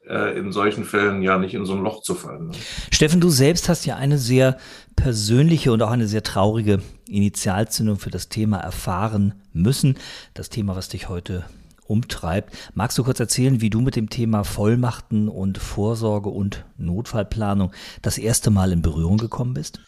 äh, 0.08 0.38
in 0.38 0.52
solchen 0.52 0.84
Fällen 0.84 1.22
ja 1.22 1.38
nicht 1.38 1.54
in 1.54 1.66
so 1.66 1.74
ein 1.74 1.82
Loch 1.82 2.02
zu 2.02 2.14
fallen. 2.14 2.48
Ne? 2.48 2.54
Steffen, 2.90 3.20
du 3.20 3.28
selbst 3.28 3.68
hast 3.68 3.84
ja 3.84 3.96
eine 3.96 4.18
sehr 4.18 4.56
persönliche 4.96 5.72
und 5.72 5.82
auch 5.82 5.90
eine 5.90 6.08
sehr 6.08 6.22
traurige 6.22 6.80
Initialzündung 7.06 7.98
für 7.98 8.10
das 8.10 8.28
Thema 8.28 8.58
erfahren 8.58 9.34
müssen. 9.52 9.98
Das 10.34 10.48
Thema, 10.48 10.76
was 10.76 10.88
dich 10.88 11.08
heute 11.08 11.44
umtreibt. 11.86 12.54
Magst 12.74 12.98
du 12.98 13.04
kurz 13.04 13.20
erzählen, 13.20 13.60
wie 13.60 13.70
du 13.70 13.80
mit 13.80 13.96
dem 13.96 14.10
Thema 14.10 14.44
Vollmachten 14.44 15.28
und 15.28 15.58
Vorsorge 15.58 16.28
und 16.28 16.64
Notfallplanung 16.76 17.72
das 18.02 18.18
erste 18.18 18.50
Mal 18.50 18.72
in 18.72 18.82
Berührung 18.82 19.16
gekommen 19.16 19.54
bist? 19.54 19.80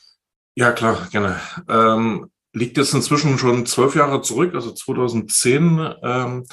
Ja, 0.55 0.72
klar, 0.72 1.08
gerne. 1.11 1.36
Ähm, 1.69 2.31
liegt 2.53 2.77
jetzt 2.77 2.95
inzwischen 2.95 3.39
schon 3.39 3.67
zwölf 3.67 3.95
Jahre 3.95 4.23
zurück, 4.23 4.55
also 4.55 4.73
2010, 4.73 5.95
ähm, 6.03 6.47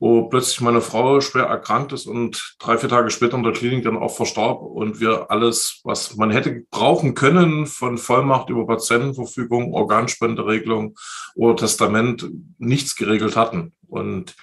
wo 0.00 0.28
plötzlich 0.28 0.60
meine 0.60 0.80
Frau 0.80 1.20
schwer 1.20 1.46
erkrankt 1.46 1.92
ist 1.92 2.06
und 2.06 2.54
drei, 2.60 2.78
vier 2.78 2.88
Tage 2.88 3.10
später 3.10 3.36
in 3.36 3.42
der 3.42 3.52
Klinik 3.52 3.84
dann 3.84 3.96
auch 3.96 4.14
verstarb 4.14 4.62
und 4.62 5.00
wir 5.00 5.30
alles, 5.30 5.80
was 5.82 6.14
man 6.16 6.30
hätte 6.30 6.62
brauchen 6.70 7.14
können, 7.14 7.66
von 7.66 7.98
Vollmacht 7.98 8.48
über 8.48 8.66
Patientenverfügung, 8.66 9.74
Organspenderegelung 9.74 10.96
oder 11.34 11.56
Testament, 11.56 12.30
nichts 12.58 12.94
geregelt 12.94 13.34
hatten. 13.34 13.72
Und 13.88 14.36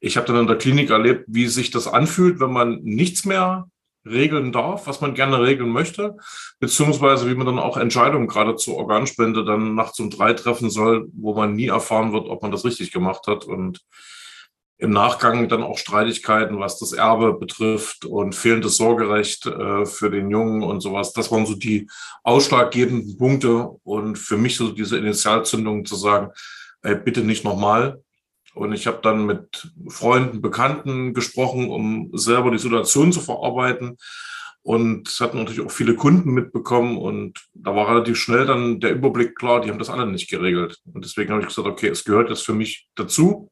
ich 0.00 0.16
habe 0.16 0.26
dann 0.26 0.36
in 0.36 0.46
der 0.46 0.56
Klinik 0.56 0.88
erlebt, 0.88 1.26
wie 1.28 1.46
sich 1.46 1.70
das 1.70 1.86
anfühlt, 1.86 2.40
wenn 2.40 2.52
man 2.52 2.80
nichts 2.82 3.26
mehr 3.26 3.68
regeln 4.04 4.52
darf, 4.52 4.86
was 4.86 5.00
man 5.00 5.14
gerne 5.14 5.40
regeln 5.40 5.70
möchte, 5.70 6.16
beziehungsweise 6.58 7.28
wie 7.30 7.34
man 7.34 7.46
dann 7.46 7.58
auch 7.58 7.76
Entscheidungen 7.76 8.26
gerade 8.26 8.56
zur 8.56 8.76
Organspende 8.76 9.44
dann 9.44 9.74
nachts 9.74 10.00
um 10.00 10.10
drei 10.10 10.32
treffen 10.32 10.70
soll, 10.70 11.08
wo 11.12 11.34
man 11.34 11.54
nie 11.54 11.68
erfahren 11.68 12.12
wird, 12.12 12.28
ob 12.28 12.42
man 12.42 12.50
das 12.50 12.64
richtig 12.64 12.92
gemacht 12.92 13.26
hat 13.26 13.44
und 13.44 13.80
im 14.82 14.90
Nachgang 14.90 15.48
dann 15.48 15.62
auch 15.62 15.78
Streitigkeiten, 15.78 16.58
was 16.58 16.80
das 16.80 16.92
Erbe 16.92 17.34
betrifft 17.34 18.04
und 18.04 18.34
fehlendes 18.34 18.76
Sorgerecht 18.76 19.46
äh, 19.46 19.86
für 19.86 20.10
den 20.10 20.28
Jungen 20.28 20.64
und 20.64 20.80
sowas. 20.80 21.12
Das 21.12 21.30
waren 21.30 21.46
so 21.46 21.54
die 21.54 21.88
ausschlaggebenden 22.24 23.16
Punkte 23.16 23.70
und 23.84 24.18
für 24.18 24.36
mich 24.36 24.56
so 24.56 24.72
diese 24.72 24.98
Initialzündung 24.98 25.84
zu 25.84 25.94
sagen, 25.94 26.32
ey, 26.82 26.96
bitte 26.96 27.20
nicht 27.20 27.44
nochmal, 27.44 28.02
und 28.54 28.72
ich 28.72 28.86
habe 28.86 29.00
dann 29.02 29.24
mit 29.24 29.72
Freunden, 29.88 30.42
Bekannten 30.42 31.14
gesprochen, 31.14 31.70
um 31.70 32.10
selber 32.12 32.50
die 32.50 32.58
Situation 32.58 33.12
zu 33.12 33.20
verarbeiten. 33.20 33.96
Und 34.64 35.08
es 35.08 35.20
hatten 35.20 35.38
natürlich 35.38 35.60
auch 35.60 35.72
viele 35.72 35.96
Kunden 35.96 36.30
mitbekommen. 36.32 36.96
Und 36.96 37.40
da 37.54 37.74
war 37.74 37.88
relativ 37.88 38.18
schnell 38.18 38.46
dann 38.46 38.78
der 38.78 38.92
Überblick 38.92 39.36
klar, 39.36 39.60
die 39.60 39.70
haben 39.70 39.78
das 39.78 39.90
alle 39.90 40.06
nicht 40.06 40.30
geregelt. 40.30 40.80
Und 40.92 41.04
deswegen 41.04 41.30
habe 41.30 41.40
ich 41.40 41.48
gesagt, 41.48 41.66
okay, 41.66 41.88
es 41.88 42.04
gehört 42.04 42.28
jetzt 42.28 42.44
für 42.44 42.52
mich 42.52 42.86
dazu. 42.94 43.50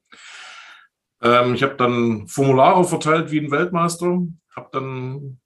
Ähm, 1.23 1.55
ich 1.55 1.63
habe 1.63 1.75
dann 1.75 2.29
Formulare 2.29 2.85
verteilt 2.85 3.31
wie 3.31 3.41
ein 3.41 3.51
Weltmeister. 3.51 4.21
Habe 4.55 4.69
dann 4.73 5.41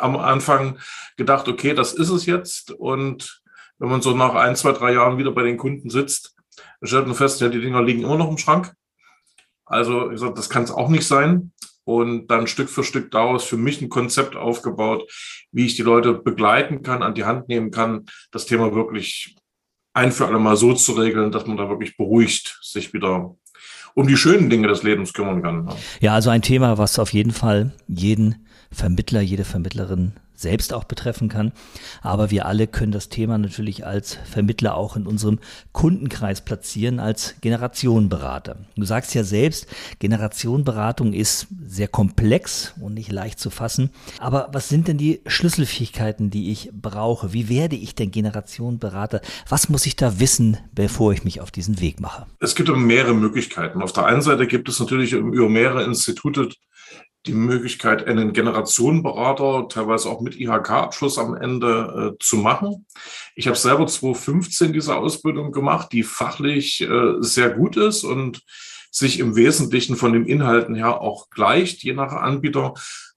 am 0.00 0.16
Anfang 0.16 0.78
gedacht, 1.16 1.48
okay, 1.48 1.72
das 1.72 1.94
ist 1.94 2.10
es 2.10 2.26
jetzt. 2.26 2.72
Und 2.72 3.42
wenn 3.78 3.88
man 3.88 4.02
so 4.02 4.14
nach 4.14 4.34
ein, 4.34 4.56
zwei, 4.56 4.72
drei 4.72 4.92
Jahren 4.92 5.18
wieder 5.18 5.30
bei 5.30 5.44
den 5.44 5.56
Kunden 5.56 5.88
sitzt, 5.88 6.34
stellt 6.82 7.06
man 7.06 7.16
fest, 7.16 7.40
ja, 7.40 7.48
die 7.48 7.60
Dinger 7.60 7.82
liegen 7.82 8.02
immer 8.02 8.16
noch 8.16 8.30
im 8.30 8.38
Schrank. 8.38 8.74
Also 9.68 10.08
gesagt, 10.08 10.38
das 10.38 10.48
kann 10.48 10.64
es 10.64 10.70
auch 10.70 10.88
nicht 10.88 11.06
sein. 11.06 11.52
Und 11.84 12.26
dann 12.26 12.46
Stück 12.46 12.68
für 12.68 12.84
Stück 12.84 13.10
daraus 13.10 13.44
für 13.44 13.56
mich 13.56 13.80
ein 13.80 13.88
Konzept 13.88 14.36
aufgebaut, 14.36 15.10
wie 15.52 15.64
ich 15.64 15.74
die 15.74 15.82
Leute 15.82 16.12
begleiten 16.12 16.82
kann, 16.82 17.02
an 17.02 17.14
die 17.14 17.24
Hand 17.24 17.48
nehmen 17.48 17.70
kann, 17.70 18.04
das 18.30 18.44
Thema 18.44 18.74
wirklich 18.74 19.36
ein 19.94 20.12
für 20.12 20.26
alle 20.26 20.38
Mal 20.38 20.56
so 20.56 20.74
zu 20.74 20.92
regeln, 20.92 21.32
dass 21.32 21.46
man 21.46 21.56
da 21.56 21.68
wirklich 21.68 21.96
beruhigt 21.96 22.58
sich 22.62 22.92
wieder 22.92 23.34
um 23.94 24.06
die 24.06 24.16
schönen 24.16 24.50
Dinge 24.50 24.68
des 24.68 24.82
Lebens 24.82 25.12
kümmern 25.12 25.42
kann. 25.42 25.68
Ja, 26.00 26.14
also 26.14 26.30
ein 26.30 26.42
Thema, 26.42 26.78
was 26.78 26.98
auf 26.98 27.12
jeden 27.12 27.32
Fall 27.32 27.72
jeden 27.88 28.46
Vermittler, 28.70 29.22
jede 29.22 29.44
Vermittlerin 29.44 30.12
selbst 30.38 30.72
auch 30.72 30.84
betreffen 30.84 31.28
kann. 31.28 31.52
Aber 32.00 32.30
wir 32.30 32.46
alle 32.46 32.66
können 32.66 32.92
das 32.92 33.08
Thema 33.08 33.38
natürlich 33.38 33.84
als 33.84 34.18
Vermittler 34.30 34.76
auch 34.76 34.96
in 34.96 35.06
unserem 35.06 35.40
Kundenkreis 35.72 36.40
platzieren, 36.40 37.00
als 37.00 37.34
Generationenberater. 37.40 38.56
Du 38.76 38.84
sagst 38.84 39.14
ja 39.14 39.24
selbst, 39.24 39.66
Generationenberatung 39.98 41.12
ist 41.12 41.48
sehr 41.66 41.88
komplex 41.88 42.74
und 42.80 42.94
nicht 42.94 43.10
leicht 43.10 43.40
zu 43.40 43.50
fassen. 43.50 43.90
Aber 44.18 44.48
was 44.52 44.68
sind 44.68 44.88
denn 44.88 44.98
die 44.98 45.20
Schlüsselfähigkeiten, 45.26 46.30
die 46.30 46.52
ich 46.52 46.70
brauche? 46.72 47.32
Wie 47.32 47.48
werde 47.48 47.76
ich 47.76 47.94
denn 47.94 48.10
Generationenberater? 48.10 49.20
Was 49.48 49.68
muss 49.68 49.86
ich 49.86 49.96
da 49.96 50.20
wissen, 50.20 50.56
bevor 50.72 51.12
ich 51.12 51.24
mich 51.24 51.40
auf 51.40 51.50
diesen 51.50 51.80
Weg 51.80 52.00
mache? 52.00 52.26
Es 52.40 52.54
gibt 52.54 52.68
mehrere 52.68 53.14
Möglichkeiten. 53.14 53.82
Auf 53.82 53.92
der 53.92 54.06
einen 54.06 54.22
Seite 54.22 54.46
gibt 54.46 54.68
es 54.68 54.78
natürlich 54.78 55.12
über 55.12 55.48
mehrere 55.48 55.84
Institute 55.84 56.48
die 57.26 57.32
Möglichkeit, 57.34 58.06
einen 58.06 58.32
Generationenberater, 58.32 59.68
teilweise 59.68 60.08
auch 60.08 60.20
mit 60.20 60.38
IHK-Abschluss 60.38 61.18
am 61.18 61.34
Ende 61.34 62.14
äh, 62.14 62.18
zu 62.22 62.36
machen. 62.36 62.86
Ich 63.34 63.46
habe 63.46 63.56
selber 63.56 63.86
2015 63.86 64.72
diese 64.72 64.96
Ausbildung 64.96 65.52
gemacht, 65.52 65.92
die 65.92 66.02
fachlich 66.02 66.80
äh, 66.80 67.14
sehr 67.20 67.50
gut 67.50 67.76
ist 67.76 68.04
und 68.04 68.42
sich 68.90 69.18
im 69.18 69.36
Wesentlichen 69.36 69.96
von 69.96 70.12
den 70.12 70.26
Inhalten 70.26 70.74
her 70.74 71.00
auch 71.00 71.28
gleicht, 71.30 71.82
je 71.82 71.92
nach 71.92 72.12
Anbieter. 72.12 72.74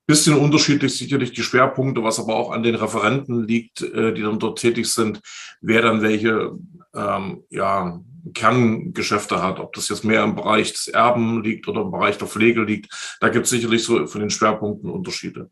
Bisschen 0.08 0.36
unterschiedlich 0.36 0.98
sicherlich 0.98 1.32
die 1.32 1.44
Schwerpunkte, 1.44 2.04
was 2.04 2.20
aber 2.20 2.36
auch 2.36 2.52
an 2.52 2.64
den 2.64 2.76
Referenten 2.76 3.48
liegt, 3.48 3.82
äh, 3.82 4.14
die 4.14 4.24
dann 4.24 4.40
dort 4.40 4.60
tätig 4.60 4.88
sind, 4.88 5.22
wer 5.62 5.82
dann 5.82 6.02
welche 6.02 6.52
ähm, 6.94 7.44
ja, 7.50 8.02
Kerngeschäfte 8.34 9.42
hat, 9.42 9.60
ob 9.60 9.74
das 9.74 9.90
jetzt 9.90 10.04
mehr 10.04 10.24
im 10.24 10.36
Bereich 10.36 10.72
des 10.72 10.88
Erben 10.88 11.44
liegt 11.44 11.68
oder 11.68 11.82
im 11.82 11.92
Bereich 11.92 12.18
der 12.18 12.28
Pflege 12.28 12.64
liegt. 12.64 13.18
Da 13.20 13.30
gibt 13.30 13.46
es 13.46 13.52
sicherlich 13.52 13.84
so 13.84 14.06
von 14.06 14.22
den 14.22 14.30
Schwerpunkten 14.30 14.90
Unterschiede. 14.90 15.50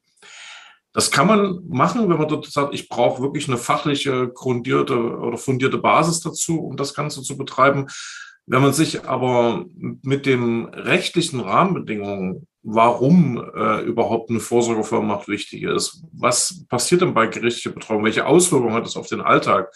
Das 0.94 1.12
kann 1.12 1.28
man 1.28 1.60
machen, 1.68 2.10
wenn 2.10 2.18
man 2.18 2.28
dort 2.28 2.48
sagt, 2.48 2.74
ich 2.74 2.90
brauche 2.90 3.22
wirklich 3.22 3.48
eine 3.48 3.58
fachliche, 3.58 4.30
grundierte 4.30 4.98
oder 4.98 5.38
fundierte 5.38 5.78
Basis 5.78 6.20
dazu, 6.20 6.60
um 6.60 6.78
das 6.78 6.94
Ganze 6.94 7.22
zu 7.22 7.38
betreiben. 7.38 7.88
Wenn 8.48 8.64
man 8.64 8.74
sich 8.74 9.08
aber 9.08 9.66
mit 10.02 10.26
den 10.26 10.66
rechtlichen 10.66 11.40
Rahmenbedingungen, 11.40 12.48
warum 12.64 13.38
äh, 13.56 13.82
überhaupt 13.84 14.32
eine 14.32 14.40
Vorsorgevollmacht 14.40 15.28
wichtig 15.28 15.64
ist, 15.64 16.04
was 16.12 16.66
passiert 16.68 17.02
denn 17.02 17.14
bei 17.14 17.28
gerichtlicher 17.28 17.72
Betreuung, 17.72 18.04
welche 18.04 18.26
Auswirkungen 18.26 18.74
hat 18.74 18.86
das 18.86 18.98
auf 18.98 19.08
den 19.08 19.22
Alltag 19.22 19.72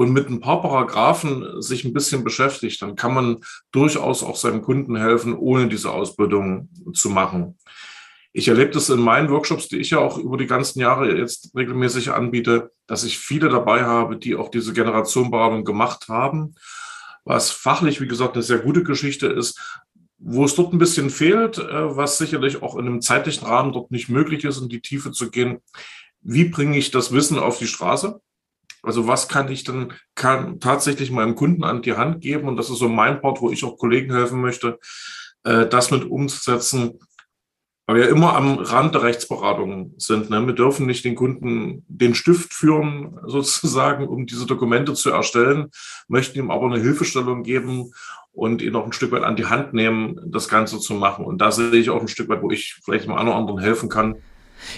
und 0.00 0.14
mit 0.14 0.30
ein 0.30 0.40
paar 0.40 0.62
Paragraphen 0.62 1.60
sich 1.60 1.84
ein 1.84 1.92
bisschen 1.92 2.24
beschäftigt, 2.24 2.80
dann 2.80 2.96
kann 2.96 3.12
man 3.12 3.40
durchaus 3.70 4.22
auch 4.22 4.34
seinem 4.34 4.62
Kunden 4.62 4.96
helfen, 4.96 5.36
ohne 5.36 5.68
diese 5.68 5.92
Ausbildung 5.92 6.70
zu 6.94 7.10
machen. 7.10 7.58
Ich 8.32 8.48
erlebe 8.48 8.70
das 8.70 8.88
in 8.88 8.98
meinen 8.98 9.28
Workshops, 9.28 9.68
die 9.68 9.76
ich 9.76 9.90
ja 9.90 9.98
auch 9.98 10.16
über 10.16 10.38
die 10.38 10.46
ganzen 10.46 10.80
Jahre 10.80 11.14
jetzt 11.14 11.54
regelmäßig 11.54 12.12
anbiete, 12.12 12.70
dass 12.86 13.04
ich 13.04 13.18
viele 13.18 13.50
dabei 13.50 13.84
habe, 13.84 14.16
die 14.16 14.36
auch 14.36 14.48
diese 14.48 14.72
Generationenberatung 14.72 15.64
gemacht 15.64 16.08
haben, 16.08 16.54
was 17.26 17.50
fachlich, 17.50 18.00
wie 18.00 18.08
gesagt, 18.08 18.36
eine 18.36 18.42
sehr 18.42 18.60
gute 18.60 18.82
Geschichte 18.82 19.26
ist, 19.26 19.82
wo 20.16 20.46
es 20.46 20.54
dort 20.54 20.72
ein 20.72 20.78
bisschen 20.78 21.10
fehlt, 21.10 21.58
äh, 21.58 21.94
was 21.94 22.16
sicherlich 22.16 22.62
auch 22.62 22.76
in 22.76 22.86
einem 22.86 23.02
zeitlichen 23.02 23.46
Rahmen 23.46 23.74
dort 23.74 23.90
nicht 23.90 24.08
möglich 24.08 24.44
ist, 24.44 24.62
in 24.62 24.70
die 24.70 24.80
Tiefe 24.80 25.12
zu 25.12 25.30
gehen. 25.30 25.58
Wie 26.22 26.44
bringe 26.44 26.78
ich 26.78 26.90
das 26.90 27.12
Wissen 27.12 27.38
auf 27.38 27.58
die 27.58 27.66
Straße? 27.66 28.18
Also 28.82 29.06
was 29.06 29.28
kann 29.28 29.50
ich 29.50 29.64
dann 29.64 29.92
kann 30.14 30.60
tatsächlich 30.60 31.10
meinem 31.10 31.34
Kunden 31.34 31.64
an 31.64 31.82
die 31.82 31.94
Hand 31.94 32.20
geben? 32.20 32.48
Und 32.48 32.56
das 32.56 32.70
ist 32.70 32.78
so 32.78 32.88
mein 32.88 33.20
Part, 33.20 33.40
wo 33.40 33.50
ich 33.50 33.64
auch 33.64 33.78
Kollegen 33.78 34.14
helfen 34.14 34.40
möchte, 34.40 34.78
äh, 35.44 35.66
das 35.66 35.90
mit 35.90 36.04
umzusetzen, 36.04 36.98
weil 37.86 37.96
wir 37.96 38.08
immer 38.08 38.36
am 38.36 38.58
Rand 38.58 38.94
der 38.94 39.02
Rechtsberatung 39.02 39.94
sind. 39.98 40.30
Ne? 40.30 40.46
Wir 40.46 40.54
dürfen 40.54 40.86
nicht 40.86 41.04
den 41.04 41.16
Kunden 41.16 41.84
den 41.88 42.14
Stift 42.14 42.54
führen, 42.54 43.18
sozusagen, 43.26 44.06
um 44.06 44.26
diese 44.26 44.46
Dokumente 44.46 44.94
zu 44.94 45.10
erstellen, 45.10 45.70
möchten 46.08 46.38
ihm 46.38 46.50
aber 46.50 46.66
eine 46.66 46.80
Hilfestellung 46.80 47.42
geben 47.42 47.92
und 48.32 48.62
ihn 48.62 48.76
auch 48.76 48.86
ein 48.86 48.92
Stück 48.92 49.10
weit 49.12 49.24
an 49.24 49.36
die 49.36 49.46
Hand 49.46 49.74
nehmen, 49.74 50.20
das 50.26 50.48
Ganze 50.48 50.78
zu 50.78 50.94
machen. 50.94 51.24
Und 51.24 51.38
da 51.38 51.50
sehe 51.50 51.72
ich 51.72 51.90
auch 51.90 52.00
ein 52.00 52.08
Stück 52.08 52.28
weit, 52.28 52.42
wo 52.42 52.50
ich 52.50 52.78
vielleicht 52.84 53.08
einen 53.08 53.18
oder 53.18 53.34
anderen 53.34 53.58
helfen 53.58 53.88
kann, 53.88 54.16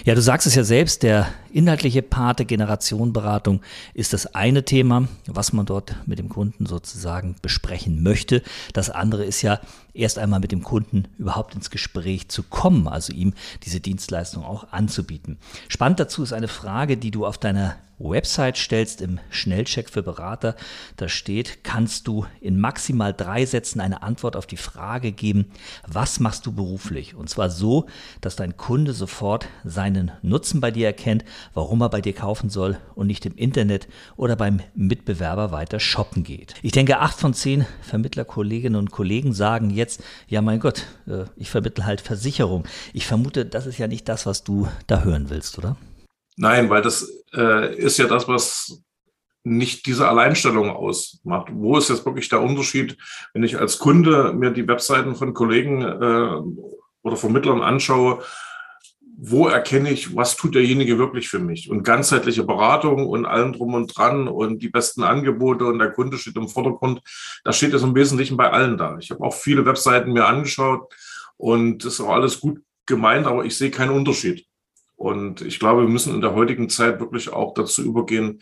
ja, 0.05 0.15
du 0.15 0.21
sagst 0.21 0.47
es 0.47 0.55
ja 0.55 0.63
selbst, 0.63 1.03
der 1.03 1.27
inhaltliche 1.51 2.01
Part 2.01 2.39
der 2.39 2.45
Generationenberatung 2.45 3.61
ist 3.93 4.13
das 4.13 4.35
eine 4.35 4.63
Thema, 4.63 5.07
was 5.27 5.53
man 5.53 5.65
dort 5.65 5.95
mit 6.05 6.19
dem 6.19 6.29
Kunden 6.29 6.65
sozusagen 6.65 7.35
besprechen 7.41 8.01
möchte. 8.03 8.41
Das 8.73 8.89
andere 8.89 9.25
ist 9.25 9.41
ja 9.41 9.59
erst 9.93 10.17
einmal 10.17 10.39
mit 10.39 10.51
dem 10.51 10.63
Kunden 10.63 11.07
überhaupt 11.17 11.55
ins 11.55 11.69
Gespräch 11.69 12.29
zu 12.29 12.43
kommen, 12.43 12.87
also 12.87 13.13
ihm 13.13 13.33
diese 13.63 13.79
Dienstleistung 13.79 14.43
auch 14.43 14.71
anzubieten. 14.71 15.37
Spannend 15.67 15.99
dazu 15.99 16.23
ist 16.23 16.33
eine 16.33 16.47
Frage, 16.47 16.97
die 16.97 17.11
du 17.11 17.25
auf 17.25 17.37
deiner 17.37 17.75
Website 18.03 18.57
stellst 18.57 19.01
im 19.01 19.19
Schnellcheck 19.29 19.89
für 19.89 20.03
Berater. 20.03 20.55
Da 20.97 21.07
steht, 21.07 21.63
kannst 21.63 22.07
du 22.07 22.25
in 22.41 22.59
maximal 22.59 23.13
drei 23.13 23.45
Sätzen 23.45 23.79
eine 23.79 24.03
Antwort 24.03 24.35
auf 24.35 24.45
die 24.45 24.57
Frage 24.57 25.11
geben, 25.11 25.51
was 25.87 26.19
machst 26.19 26.45
du 26.45 26.51
beruflich? 26.51 27.15
Und 27.15 27.29
zwar 27.29 27.49
so, 27.49 27.87
dass 28.21 28.35
dein 28.35 28.57
Kunde 28.57 28.93
sofort 28.93 29.47
seinen 29.63 30.11
Nutzen 30.21 30.61
bei 30.61 30.71
dir 30.71 30.87
erkennt, 30.87 31.23
warum 31.53 31.81
er 31.81 31.89
bei 31.89 32.01
dir 32.01 32.13
kaufen 32.13 32.49
soll 32.49 32.77
und 32.95 33.07
nicht 33.07 33.25
im 33.25 33.35
Internet 33.35 33.87
oder 34.15 34.35
beim 34.35 34.61
Mitbewerber 34.75 35.51
weiter 35.51 35.79
shoppen 35.79 36.23
geht. 36.23 36.55
Ich 36.61 36.71
denke, 36.71 36.99
acht 36.99 37.19
von 37.19 37.33
zehn 37.33 37.65
Vermittlerkolleginnen 37.81 38.79
und 38.79 38.91
Kollegen 38.91 39.33
sagen 39.33 39.69
jetzt, 39.69 40.03
ja 40.27 40.41
mein 40.41 40.59
Gott, 40.59 40.85
äh, 41.07 41.25
ich 41.35 41.49
vermittle 41.49 41.85
halt 41.85 42.01
Versicherung. 42.01 42.65
Ich 42.93 43.07
vermute, 43.07 43.45
das 43.45 43.65
ist 43.65 43.77
ja 43.77 43.87
nicht 43.87 44.09
das, 44.09 44.25
was 44.25 44.43
du 44.43 44.67
da 44.87 45.03
hören 45.03 45.29
willst, 45.29 45.57
oder? 45.57 45.77
Nein, 46.37 46.69
weil 46.69 46.81
das 46.81 47.09
äh, 47.33 47.75
ist 47.75 47.97
ja 47.97 48.07
das, 48.07 48.27
was 48.27 48.81
nicht 49.43 49.85
diese 49.85 50.07
Alleinstellung 50.07 50.69
ausmacht. 50.69 51.49
Wo 51.51 51.77
ist 51.77 51.89
jetzt 51.89 52.05
wirklich 52.05 52.29
der 52.29 52.41
Unterschied, 52.41 52.97
wenn 53.33 53.43
ich 53.43 53.59
als 53.59 53.77
Kunde 53.77 54.33
mir 54.33 54.51
die 54.51 54.67
Webseiten 54.67 55.15
von 55.15 55.33
Kollegen 55.33 55.81
äh, 55.81 56.41
oder 57.03 57.17
Vermittlern 57.17 57.61
anschaue, 57.61 58.23
wo 59.15 59.47
erkenne 59.47 59.91
ich, 59.91 60.15
was 60.15 60.35
tut 60.35 60.55
derjenige 60.55 60.97
wirklich 60.97 61.29
für 61.29 61.39
mich? 61.39 61.69
Und 61.69 61.83
ganzheitliche 61.83 62.43
Beratung 62.43 63.07
und 63.07 63.25
allem 63.25 63.53
drum 63.53 63.73
und 63.73 63.95
dran 63.95 64.27
und 64.27 64.59
die 64.63 64.69
besten 64.69 65.03
Angebote 65.03 65.65
und 65.65 65.79
der 65.79 65.91
Kunde 65.91 66.17
steht 66.17 66.35
im 66.35 66.49
Vordergrund. 66.49 67.01
Das 67.43 67.57
steht 67.57 67.73
jetzt 67.73 67.83
im 67.83 67.95
Wesentlichen 67.95 68.37
bei 68.37 68.49
allen 68.49 68.77
da. 68.77 68.97
Ich 68.97 69.11
habe 69.11 69.23
auch 69.23 69.33
viele 69.33 69.65
Webseiten 69.65 70.13
mir 70.13 70.25
angeschaut 70.25 70.93
und 71.37 71.85
das 71.85 71.93
ist 71.93 72.01
auch 72.01 72.13
alles 72.13 72.39
gut 72.39 72.61
gemeint, 72.85 73.27
aber 73.27 73.45
ich 73.45 73.57
sehe 73.57 73.71
keinen 73.71 73.91
Unterschied. 73.91 74.45
Und 74.95 75.41
ich 75.41 75.59
glaube, 75.59 75.81
wir 75.81 75.89
müssen 75.89 76.13
in 76.13 76.21
der 76.21 76.35
heutigen 76.35 76.69
Zeit 76.69 76.99
wirklich 76.99 77.31
auch 77.31 77.53
dazu 77.53 77.83
übergehen, 77.83 78.41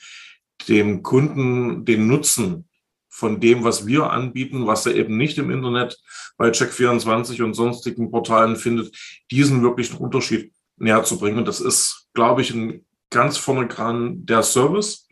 dem 0.67 1.01
Kunden 1.03 1.85
den 1.85 2.07
Nutzen 2.07 2.67
von 3.09 3.39
dem, 3.39 3.63
was 3.63 3.85
wir 3.85 4.09
anbieten, 4.09 4.67
was 4.67 4.85
er 4.85 4.95
eben 4.95 5.17
nicht 5.17 5.37
im 5.37 5.51
Internet 5.51 5.99
bei 6.37 6.49
Check24 6.49 7.43
und 7.43 7.53
sonstigen 7.53 8.09
Portalen 8.09 8.55
findet, 8.55 8.95
diesen 9.31 9.61
wirklichen 9.63 9.97
Unterschied 9.97 10.53
näher 10.77 11.03
zu 11.03 11.19
bringen. 11.19 11.39
Und 11.39 11.47
das 11.47 11.59
ist, 11.59 12.07
glaube 12.13 12.41
ich, 12.41 12.53
ein 12.53 12.85
ganz 13.09 13.37
vorne 13.37 13.67
dran 13.67 14.25
der 14.25 14.43
Service, 14.43 15.07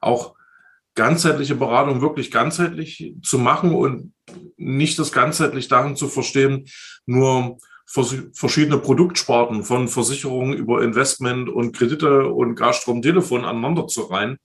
auch 0.00 0.34
ganzheitliche 0.94 1.54
Beratung 1.54 2.00
wirklich 2.00 2.30
ganzheitlich 2.30 3.14
zu 3.22 3.38
machen 3.38 3.74
und 3.74 4.12
nicht 4.56 4.98
das 4.98 5.10
ganzheitlich 5.10 5.68
darin 5.68 5.96
zu 5.96 6.08
verstehen, 6.08 6.66
nur 7.06 7.58
verschiedene 7.92 8.78
Produktsparten 8.78 9.64
von 9.64 9.88
Versicherungen 9.88 10.54
über 10.54 10.82
Investment 10.82 11.48
und 11.48 11.76
Kredite 11.76 12.26
und 12.28 12.54
Gasstrom, 12.54 13.02
Telefon 13.02 13.44
aneinander 13.44 13.86
zu 13.86 14.02
reihen. 14.02 14.38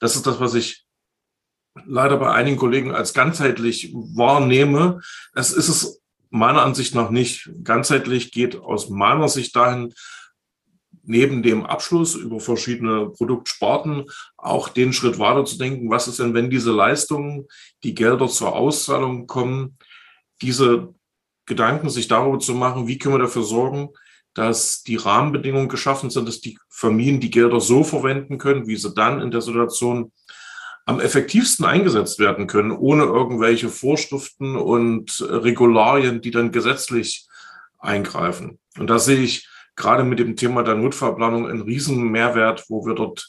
Das 0.00 0.16
ist 0.16 0.26
das, 0.26 0.40
was 0.40 0.54
ich 0.54 0.84
leider 1.84 2.16
bei 2.16 2.32
einigen 2.32 2.56
Kollegen 2.56 2.92
als 2.92 3.14
ganzheitlich 3.14 3.92
wahrnehme. 3.94 5.00
Es 5.34 5.52
ist 5.52 5.68
es 5.68 6.02
meiner 6.30 6.62
Ansicht 6.62 6.94
nach 6.94 7.10
nicht. 7.10 7.50
Ganzheitlich 7.62 8.32
geht 8.32 8.56
aus 8.56 8.88
meiner 8.88 9.28
Sicht 9.28 9.54
dahin, 9.54 9.94
neben 11.02 11.42
dem 11.42 11.64
Abschluss 11.66 12.14
über 12.14 12.40
verschiedene 12.40 13.10
Produktsparten 13.10 14.06
auch 14.36 14.68
den 14.68 14.92
Schritt 14.92 15.18
weiter 15.18 15.44
zu 15.44 15.58
denken, 15.58 15.90
was 15.90 16.08
ist 16.08 16.18
denn, 16.18 16.34
wenn 16.34 16.50
diese 16.50 16.72
Leistungen, 16.72 17.46
die 17.82 17.94
Gelder 17.94 18.28
zur 18.28 18.54
Auszahlung 18.54 19.26
kommen, 19.26 19.78
diese 20.42 20.94
Gedanken 21.50 21.90
sich 21.90 22.06
darüber 22.06 22.38
zu 22.38 22.54
machen, 22.54 22.86
wie 22.86 22.96
können 22.96 23.16
wir 23.16 23.24
dafür 23.24 23.42
sorgen, 23.42 23.88
dass 24.34 24.84
die 24.84 24.94
Rahmenbedingungen 24.94 25.68
geschaffen 25.68 26.08
sind, 26.08 26.28
dass 26.28 26.40
die 26.40 26.56
Familien 26.68 27.18
die 27.18 27.32
Gelder 27.32 27.60
so 27.60 27.82
verwenden 27.82 28.38
können, 28.38 28.68
wie 28.68 28.76
sie 28.76 28.94
dann 28.94 29.20
in 29.20 29.32
der 29.32 29.40
Situation 29.40 30.12
am 30.86 31.00
effektivsten 31.00 31.66
eingesetzt 31.66 32.20
werden 32.20 32.46
können, 32.46 32.70
ohne 32.70 33.02
irgendwelche 33.02 33.68
Vorschriften 33.68 34.54
und 34.54 35.20
Regularien, 35.28 36.20
die 36.20 36.30
dann 36.30 36.52
gesetzlich 36.52 37.26
eingreifen. 37.80 38.60
Und 38.78 38.88
da 38.88 39.00
sehe 39.00 39.18
ich 39.18 39.48
gerade 39.74 40.04
mit 40.04 40.20
dem 40.20 40.36
Thema 40.36 40.62
der 40.62 40.76
Notfallplanung 40.76 41.48
einen 41.48 41.62
riesen 41.62 42.12
Mehrwert, 42.12 42.64
wo 42.68 42.86
wir 42.86 42.94
dort 42.94 43.28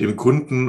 dem 0.00 0.16
Kunden 0.16 0.68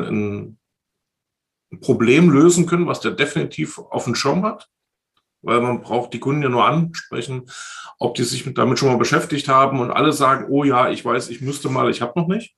ein 1.71 1.79
Problem 1.81 2.29
lösen 2.29 2.67
können, 2.67 2.85
was 2.85 2.99
der 2.99 3.11
definitiv 3.11 3.79
auf 3.79 4.03
dem 4.03 4.13
Schirm 4.13 4.45
hat 4.45 4.69
weil 5.45 5.61
man 5.61 5.81
braucht 5.81 6.13
die 6.13 6.19
Kunden 6.19 6.41
ja 6.41 6.49
nur 6.49 6.65
ansprechen, 6.65 7.43
ob 7.99 8.15
die 8.15 8.23
sich 8.23 8.51
damit 8.53 8.79
schon 8.79 8.89
mal 8.89 8.97
beschäftigt 8.97 9.47
haben 9.47 9.79
und 9.79 9.91
alle 9.91 10.11
sagen, 10.11 10.47
oh 10.49 10.63
ja, 10.63 10.89
ich 10.89 11.05
weiß, 11.05 11.29
ich 11.29 11.41
müsste 11.41 11.69
mal, 11.69 11.89
ich 11.89 12.01
habe 12.01 12.19
noch 12.19 12.27
nicht. 12.27 12.55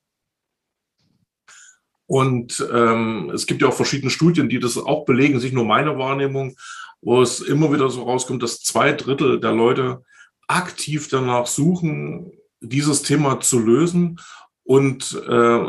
Und 2.07 2.65
ähm, 2.71 3.29
es 3.35 3.45
gibt 3.45 3.61
ja 3.61 3.67
auch 3.67 3.73
verschiedene 3.73 4.09
Studien, 4.09 4.47
die 4.47 4.59
das 4.59 4.77
auch 4.77 5.03
belegen, 5.03 5.41
sich 5.41 5.51
nur 5.51 5.65
meine 5.65 5.97
Wahrnehmung, 5.97 6.55
wo 7.01 7.21
es 7.21 7.41
immer 7.41 7.71
wieder 7.73 7.89
so 7.89 8.03
rauskommt, 8.03 8.41
dass 8.41 8.61
zwei 8.61 8.93
Drittel 8.93 9.41
der 9.41 9.51
Leute 9.51 10.03
aktiv 10.47 11.09
danach 11.09 11.45
suchen, 11.45 12.31
dieses 12.61 13.03
Thema 13.03 13.41
zu 13.41 13.59
lösen 13.59 14.19
und 14.63 15.21
äh, 15.27 15.65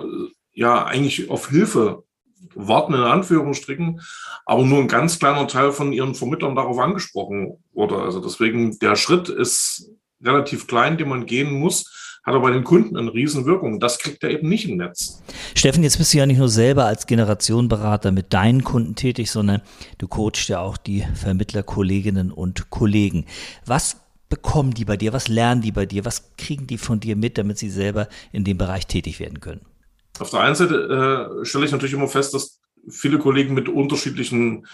ja 0.52 0.84
eigentlich 0.84 1.28
auf 1.28 1.50
Hilfe 1.50 2.04
warten 2.54 2.94
in 2.94 3.00
Anführungsstrichen, 3.00 4.00
aber 4.46 4.64
nur 4.64 4.80
ein 4.80 4.88
ganz 4.88 5.18
kleiner 5.18 5.46
Teil 5.46 5.72
von 5.72 5.92
ihren 5.92 6.14
Vermittlern 6.14 6.56
darauf 6.56 6.78
angesprochen 6.78 7.58
wurde. 7.72 7.96
Also 7.96 8.20
deswegen, 8.20 8.78
der 8.78 8.96
Schritt 8.96 9.28
ist 9.28 9.90
relativ 10.22 10.66
klein, 10.66 10.98
den 10.98 11.08
man 11.08 11.26
gehen 11.26 11.52
muss, 11.52 12.18
hat 12.24 12.34
aber 12.34 12.48
bei 12.48 12.50
den 12.50 12.64
Kunden 12.64 12.96
eine 12.96 13.12
Riesenwirkung. 13.12 13.80
Das 13.80 13.98
kriegt 13.98 14.22
er 14.22 14.30
eben 14.30 14.48
nicht 14.48 14.68
im 14.68 14.76
Netz. 14.76 15.22
Steffen, 15.54 15.82
jetzt 15.82 15.98
bist 15.98 16.12
du 16.12 16.18
ja 16.18 16.26
nicht 16.26 16.38
nur 16.38 16.48
selber 16.48 16.84
als 16.84 17.06
Generationenberater 17.06 18.12
mit 18.12 18.32
deinen 18.32 18.64
Kunden 18.64 18.94
tätig, 18.94 19.30
sondern 19.30 19.62
du 19.98 20.08
coachst 20.08 20.48
ja 20.48 20.60
auch 20.60 20.76
die 20.76 21.04
Vermittlerkolleginnen 21.14 22.30
und 22.30 22.70
Kollegen. 22.70 23.24
Was 23.64 23.96
bekommen 24.28 24.74
die 24.74 24.84
bei 24.84 24.96
dir? 24.96 25.12
Was 25.12 25.28
lernen 25.28 25.62
die 25.62 25.72
bei 25.72 25.86
dir? 25.86 26.04
Was 26.04 26.36
kriegen 26.36 26.66
die 26.66 26.78
von 26.78 27.00
dir 27.00 27.16
mit, 27.16 27.38
damit 27.38 27.58
sie 27.58 27.70
selber 27.70 28.08
in 28.32 28.44
dem 28.44 28.58
Bereich 28.58 28.86
tätig 28.86 29.20
werden 29.20 29.40
können? 29.40 29.60
Auf 30.18 30.30
der 30.30 30.40
einen 30.40 30.54
Seite 30.54 31.40
äh, 31.40 31.44
stelle 31.44 31.64
ich 31.64 31.72
natürlich 31.72 31.94
immer 31.94 32.08
fest, 32.08 32.34
dass 32.34 32.60
viele 32.88 33.18
Kollegen 33.18 33.54
mit 33.54 33.68
unterschiedlichen 33.68 34.66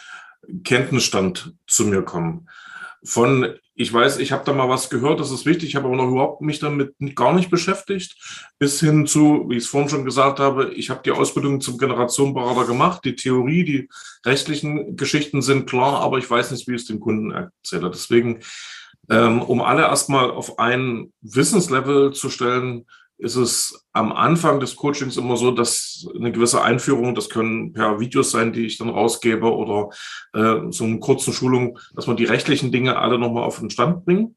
Kenntnisstand 0.65 1.55
zu 1.67 1.87
mir 1.87 2.03
kommen. 2.03 2.49
Von, 3.03 3.55
ich 3.75 3.93
weiß, 3.93 4.19
ich 4.19 4.33
habe 4.33 4.45
da 4.47 4.55
mal 4.55 4.69
was 4.69 4.89
gehört, 4.89 5.21
das 5.21 5.31
ist 5.31 5.45
wichtig, 5.45 5.71
ich 5.71 5.77
habe 5.77 5.89
aber 5.89 5.97
noch 5.97 6.09
überhaupt 6.09 6.41
mich 6.41 6.59
damit 6.59 6.95
gar 7.15 7.35
nicht 7.35 7.51
beschäftigt, 7.51 8.17
bis 8.59 8.81
hin 8.81 9.07
zu, 9.07 9.45
wie 9.49 9.57
ich 9.57 9.65
es 9.65 9.69
vorhin 9.69 9.91
schon 9.91 10.05
gesagt 10.07 10.41
habe, 10.41 10.73
ich 10.73 10.89
habe 10.89 11.03
die 11.05 11.11
Ausbildung 11.11 11.61
zum 11.61 11.77
Generationenberater 11.77 12.67
gemacht, 12.67 13.05
die 13.05 13.15
Theorie, 13.15 13.65
die 13.65 13.89
rechtlichen 14.25 14.97
Geschichten 14.97 15.43
sind 15.43 15.69
klar, 15.69 16.01
aber 16.01 16.17
ich 16.17 16.31
weiß 16.31 16.51
nicht, 16.53 16.67
wie 16.67 16.75
ich 16.75 16.83
es 16.83 16.87
dem 16.87 17.01
Kunden 17.01 17.31
erzähle. 17.31 17.91
Deswegen, 17.91 18.41
ähm, 19.11 19.43
um 19.43 19.61
alle 19.61 19.83
erstmal 19.83 20.31
auf 20.31 20.59
ein 20.59 21.13
Wissenslevel 21.21 22.13
zu 22.15 22.31
stellen, 22.31 22.87
ist 23.18 23.37
es 23.37 23.87
am 23.92 24.12
Anfang 24.12 24.61
des 24.61 24.76
Coachings 24.76 25.16
immer 25.16 25.37
so, 25.37 25.50
dass 25.50 26.06
eine 26.18 26.33
gewisse 26.33 26.62
Einführung, 26.62 27.14
das 27.14 27.30
können 27.30 27.73
per 27.73 28.00
Videos 28.00 28.30
sein, 28.30 28.52
die 28.52 28.66
ich 28.66 28.78
dann 28.78 28.88
rausgebe 28.88 29.52
oder 29.52 29.90
äh, 30.33 30.71
so 30.71 30.85
eine 30.85 30.99
kurzen 30.99 31.33
Schulung, 31.33 31.78
dass 31.94 32.06
man 32.06 32.16
die 32.16 32.25
rechtlichen 32.25 32.73
Dinge 32.73 32.97
alle 32.97 33.18
nochmal 33.18 33.44
auf 33.44 33.61
den 33.61 33.71
Stand 33.71 34.04
bringen. 34.04 34.37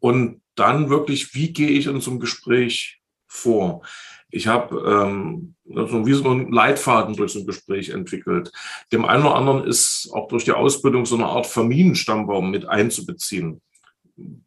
Und 0.00 0.40
dann 0.54 0.90
wirklich, 0.90 1.34
wie 1.34 1.52
gehe 1.52 1.68
ich 1.68 1.86
in 1.86 2.00
so 2.00 2.10
einem 2.10 2.20
Gespräch 2.20 3.00
vor? 3.26 3.82
Ich 4.30 4.46
habe 4.46 5.06
ähm, 5.06 5.54
also 5.74 6.06
wie 6.06 6.12
so 6.12 6.28
einen 6.28 6.52
Leitfaden 6.52 7.14
durch 7.14 7.32
so 7.32 7.40
ein 7.40 7.46
Gespräch 7.46 7.90
entwickelt. 7.90 8.50
Dem 8.92 9.04
einen 9.04 9.24
oder 9.24 9.36
anderen 9.36 9.64
ist 9.64 10.10
auch 10.12 10.28
durch 10.28 10.44
die 10.44 10.52
Ausbildung 10.52 11.06
so 11.06 11.14
eine 11.14 11.26
Art 11.26 11.46
Familienstammbaum 11.46 12.50
mit 12.50 12.66
einzubeziehen 12.66 13.60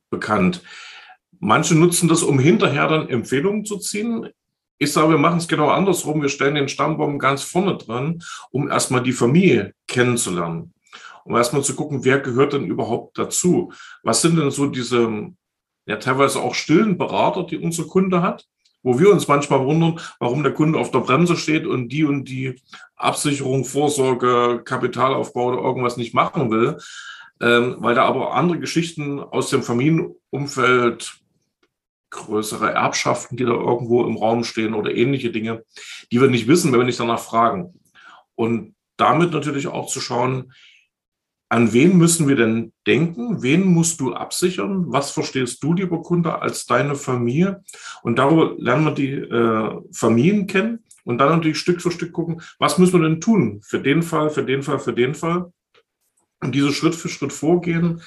bekannt. 0.09 0.61
Manche 1.39 1.75
nutzen 1.75 2.09
das, 2.09 2.23
um 2.23 2.39
hinterher 2.39 2.87
dann 2.87 3.09
Empfehlungen 3.09 3.65
zu 3.65 3.77
ziehen. 3.77 4.27
Ich 4.79 4.91
sage, 4.91 5.09
wir 5.09 5.17
machen 5.17 5.37
es 5.37 5.47
genau 5.47 5.69
andersrum. 5.69 6.21
Wir 6.21 6.29
stellen 6.29 6.55
den 6.55 6.69
Stammbaum 6.69 7.19
ganz 7.19 7.43
vorne 7.43 7.77
dran, 7.77 8.23
um 8.51 8.69
erstmal 8.69 9.03
die 9.03 9.11
Familie 9.11 9.73
kennenzulernen. 9.87 10.73
Um 11.25 11.35
erstmal 11.35 11.63
zu 11.63 11.75
gucken, 11.75 12.05
wer 12.05 12.19
gehört 12.19 12.53
denn 12.53 12.65
überhaupt 12.65 13.17
dazu? 13.17 13.71
Was 14.03 14.21
sind 14.21 14.37
denn 14.37 14.51
so 14.51 14.67
diese, 14.67 15.29
ja, 15.85 15.97
teilweise 15.97 16.41
auch 16.41 16.55
stillen 16.55 16.97
Berater, 16.97 17.43
die 17.43 17.57
unser 17.57 17.85
Kunde 17.85 18.21
hat? 18.21 18.45
Wo 18.83 18.99
wir 18.99 19.11
uns 19.11 19.27
manchmal 19.27 19.65
wundern, 19.65 19.99
warum 20.19 20.43
der 20.43 20.53
Kunde 20.53 20.79
auf 20.79 20.91
der 20.91 20.99
Bremse 20.99 21.35
steht 21.35 21.65
und 21.65 21.89
die 21.89 22.05
und 22.05 22.25
die 22.25 22.61
Absicherung, 22.95 23.65
Vorsorge, 23.65 24.61
Kapitalaufbau 24.63 25.47
oder 25.47 25.61
irgendwas 25.61 25.97
nicht 25.97 26.13
machen 26.13 26.49
will, 26.51 26.77
ähm, 27.41 27.75
weil 27.79 27.95
da 27.95 28.05
aber 28.05 28.33
andere 28.33 28.59
Geschichten 28.59 29.19
aus 29.19 29.49
dem 29.49 29.63
Familienumfeld 29.63 31.19
größere 32.17 32.73
Erbschaften, 32.73 33.37
die 33.37 33.45
da 33.45 33.53
irgendwo 33.53 34.05
im 34.05 34.17
Raum 34.17 34.43
stehen 34.43 34.73
oder 34.73 34.93
ähnliche 34.93 35.31
Dinge, 35.31 35.63
die 36.11 36.19
wir 36.19 36.29
nicht 36.29 36.47
wissen, 36.47 36.71
wenn 36.71 36.79
wir 36.79 36.85
nicht 36.85 36.99
danach 36.99 37.19
fragen. 37.19 37.73
Und 38.35 38.75
damit 38.97 39.31
natürlich 39.31 39.67
auch 39.67 39.87
zu 39.87 40.01
schauen, 40.01 40.51
an 41.49 41.71
wen 41.71 41.97
müssen 41.97 42.27
wir 42.27 42.35
denn 42.35 42.73
denken? 42.85 43.41
Wen 43.41 43.65
musst 43.65 44.01
du 44.01 44.13
absichern? 44.13 44.85
Was 44.87 45.11
verstehst 45.11 45.63
du, 45.63 45.73
lieber 45.73 46.01
Kunde, 46.01 46.41
als 46.41 46.65
deine 46.65 46.95
Familie? 46.95 47.63
Und 48.03 48.19
darüber 48.19 48.55
lernen 48.57 48.85
wir 48.85 48.91
die 48.91 49.13
äh, 49.13 49.81
Familien 49.93 50.47
kennen 50.47 50.83
und 51.05 51.19
dann 51.19 51.29
natürlich 51.29 51.57
Stück 51.57 51.81
für 51.81 51.91
Stück 51.91 52.11
gucken, 52.11 52.41
was 52.59 52.77
müssen 52.77 53.01
wir 53.01 53.07
denn 53.07 53.21
tun 53.21 53.61
für 53.63 53.79
den 53.79 54.03
Fall, 54.03 54.29
für 54.29 54.43
den 54.43 54.61
Fall, 54.61 54.79
für 54.79 54.93
den 54.93 55.15
Fall? 55.15 55.53
Und 56.41 56.53
diese 56.53 56.73
Schritt 56.73 56.95
für 56.95 57.07
Schritt 57.07 57.31
vorgehen, 57.31 58.01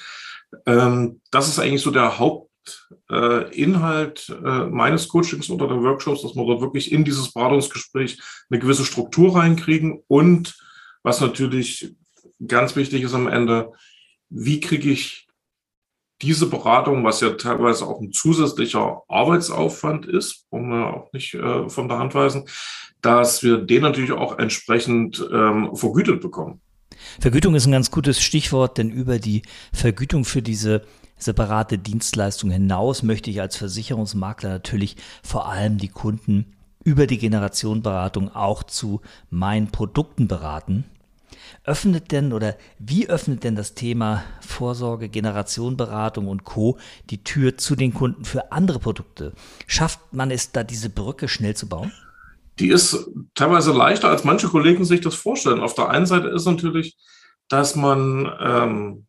ähm, 0.67 1.21
das 1.31 1.47
ist 1.47 1.57
eigentlich 1.57 1.81
so 1.81 1.91
der 1.91 2.19
Haupt 2.19 2.50
Inhalt 3.51 4.29
äh, 4.29 4.65
meines 4.65 5.07
Coachings 5.07 5.49
oder 5.49 5.67
der 5.67 5.81
Workshops, 5.81 6.21
dass 6.21 6.35
wir 6.35 6.45
dort 6.45 6.61
wirklich 6.61 6.91
in 6.91 7.03
dieses 7.03 7.33
Beratungsgespräch 7.33 8.21
eine 8.49 8.59
gewisse 8.59 8.85
Struktur 8.85 9.35
reinkriegen 9.35 10.03
und 10.07 10.55
was 11.03 11.21
natürlich 11.21 11.95
ganz 12.45 12.75
wichtig 12.75 13.03
ist 13.03 13.13
am 13.13 13.27
Ende, 13.27 13.71
wie 14.29 14.59
kriege 14.59 14.89
ich 14.89 15.27
diese 16.21 16.47
Beratung, 16.47 17.03
was 17.03 17.21
ja 17.21 17.31
teilweise 17.31 17.87
auch 17.87 17.99
ein 17.99 18.11
zusätzlicher 18.11 19.01
Arbeitsaufwand 19.07 20.05
ist, 20.05 20.45
wir 20.51 20.93
auch 20.93 21.11
nicht 21.13 21.33
äh, 21.33 21.67
von 21.67 21.87
der 21.87 21.97
Hand 21.97 22.13
weisen, 22.13 22.47
dass 23.01 23.41
wir 23.41 23.57
den 23.57 23.81
natürlich 23.81 24.11
auch 24.11 24.37
entsprechend 24.37 25.25
ähm, 25.33 25.75
vergütet 25.75 26.21
bekommen. 26.21 26.61
Vergütung 27.19 27.55
ist 27.55 27.65
ein 27.65 27.71
ganz 27.71 27.89
gutes 27.89 28.21
Stichwort, 28.21 28.77
denn 28.77 28.91
über 28.91 29.17
die 29.17 29.41
Vergütung 29.73 30.23
für 30.23 30.43
diese 30.43 30.83
separate 31.21 31.77
Dienstleistung 31.77 32.51
hinaus 32.51 33.03
möchte 33.03 33.29
ich 33.29 33.41
als 33.41 33.55
Versicherungsmakler 33.55 34.49
natürlich 34.49 34.97
vor 35.23 35.49
allem 35.49 35.77
die 35.77 35.89
Kunden 35.89 36.53
über 36.83 37.07
die 37.07 37.17
Generationenberatung 37.17 38.33
auch 38.33 38.63
zu 38.63 39.01
meinen 39.29 39.67
Produkten 39.67 40.27
beraten. 40.27 40.85
Öffnet 41.63 42.11
denn 42.11 42.33
oder 42.33 42.55
wie 42.79 43.07
öffnet 43.07 43.43
denn 43.43 43.55
das 43.55 43.75
Thema 43.75 44.23
Vorsorge, 44.41 45.09
Generationenberatung 45.09 46.27
und 46.27 46.43
Co. 46.43 46.77
die 47.09 47.23
Tür 47.23 47.57
zu 47.57 47.75
den 47.75 47.93
Kunden 47.93 48.25
für 48.25 48.51
andere 48.51 48.79
Produkte? 48.79 49.33
Schafft 49.67 49.99
man 50.11 50.31
es 50.31 50.51
da, 50.51 50.63
diese 50.63 50.89
Brücke 50.89 51.27
schnell 51.27 51.55
zu 51.55 51.69
bauen? 51.69 51.91
Die 52.59 52.69
ist 52.69 53.07
teilweise 53.35 53.71
leichter, 53.71 54.09
als 54.09 54.23
manche 54.23 54.47
Kollegen 54.47 54.85
sich 54.85 55.01
das 55.01 55.15
vorstellen. 55.15 55.61
Auf 55.61 55.75
der 55.75 55.89
einen 55.89 56.05
Seite 56.05 56.27
ist 56.27 56.45
natürlich, 56.45 56.97
dass 57.47 57.75
man 57.75 58.31
ähm, 58.39 59.05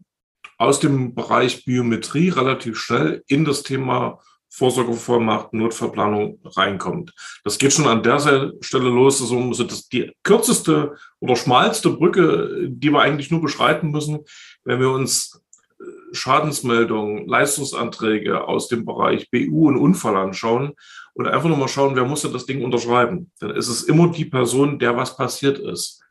aus 0.63 0.81
dem 0.81 1.15
Bereich 1.15 1.65
Biometrie 1.65 2.29
relativ 2.29 2.79
schnell 2.79 3.25
in 3.27 3.45
das 3.45 3.63
Thema 3.63 4.21
Vorsorgevollmacht, 4.49 5.55
Notfallplanung 5.55 6.39
reinkommt. 6.45 7.15
Das 7.43 7.57
geht 7.59 7.73
schon 7.73 7.89
an 7.89 8.03
der 8.03 8.53
Stelle 8.61 8.91
los. 8.91 9.19
Das 9.19 9.89
die 9.89 10.13
kürzeste 10.23 10.97
oder 11.21 11.37
schmalste 11.37 11.91
Brücke, 11.91 12.69
die 12.69 12.91
wir 12.91 13.01
eigentlich 13.01 13.31
nur 13.31 13.41
beschreiten 13.41 13.91
müssen, 13.91 14.21
wenn 14.65 14.79
wir 14.79 14.91
uns 14.91 15.43
äh, 15.81 15.85
Schadensmeldungen, 16.13 17.27
Leistungsanträge 17.27 18.45
aus 18.47 18.69
dem 18.69 18.85
Bereich 18.85 19.31
BU 19.31 19.69
und 19.69 19.79
Unfall 19.79 20.17
anschauen 20.17 20.75
und 21.15 21.27
einfach 21.27 21.49
nur 21.49 21.57
mal 21.57 21.69
schauen, 21.69 21.97
wer 21.97 22.05
muss 22.05 22.23
denn 22.23 22.35
das 22.35 22.45
Ding 22.47 22.63
unterschreiben. 22.63 23.33
Dann 23.41 23.51
ist 23.51 23.69
es 23.69 23.85
immer 23.85 24.09
die 24.09 24.27
Person, 24.27 24.79
der 24.79 24.97
was 24.97 25.17
passiert 25.17 25.59
ist. 25.59 26.03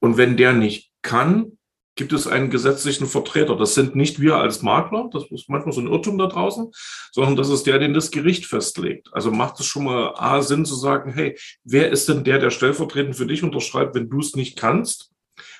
Und 0.00 0.16
wenn 0.16 0.36
der 0.36 0.52
nicht 0.52 0.90
kann, 1.00 1.53
gibt 1.96 2.12
es 2.12 2.26
einen 2.26 2.50
gesetzlichen 2.50 3.06
Vertreter. 3.06 3.56
Das 3.56 3.74
sind 3.74 3.94
nicht 3.94 4.20
wir 4.20 4.36
als 4.36 4.62
Makler, 4.62 5.08
das 5.12 5.24
ist 5.30 5.48
manchmal 5.48 5.72
so 5.72 5.80
ein 5.80 5.86
Irrtum 5.86 6.18
da 6.18 6.26
draußen, 6.26 6.70
sondern 7.12 7.36
das 7.36 7.48
ist 7.48 7.66
der, 7.66 7.78
den 7.78 7.94
das 7.94 8.10
Gericht 8.10 8.46
festlegt. 8.46 9.08
Also 9.12 9.30
macht 9.30 9.60
es 9.60 9.66
schon 9.66 9.84
mal 9.84 10.14
A 10.16 10.42
Sinn 10.42 10.64
zu 10.64 10.74
sagen, 10.74 11.12
hey, 11.12 11.38
wer 11.62 11.90
ist 11.90 12.08
denn 12.08 12.24
der, 12.24 12.38
der 12.38 12.50
stellvertretend 12.50 13.16
für 13.16 13.26
dich 13.26 13.42
unterschreibt, 13.42 13.94
wenn 13.94 14.10
du 14.10 14.20
es 14.20 14.34
nicht 14.34 14.58
kannst? 14.58 15.12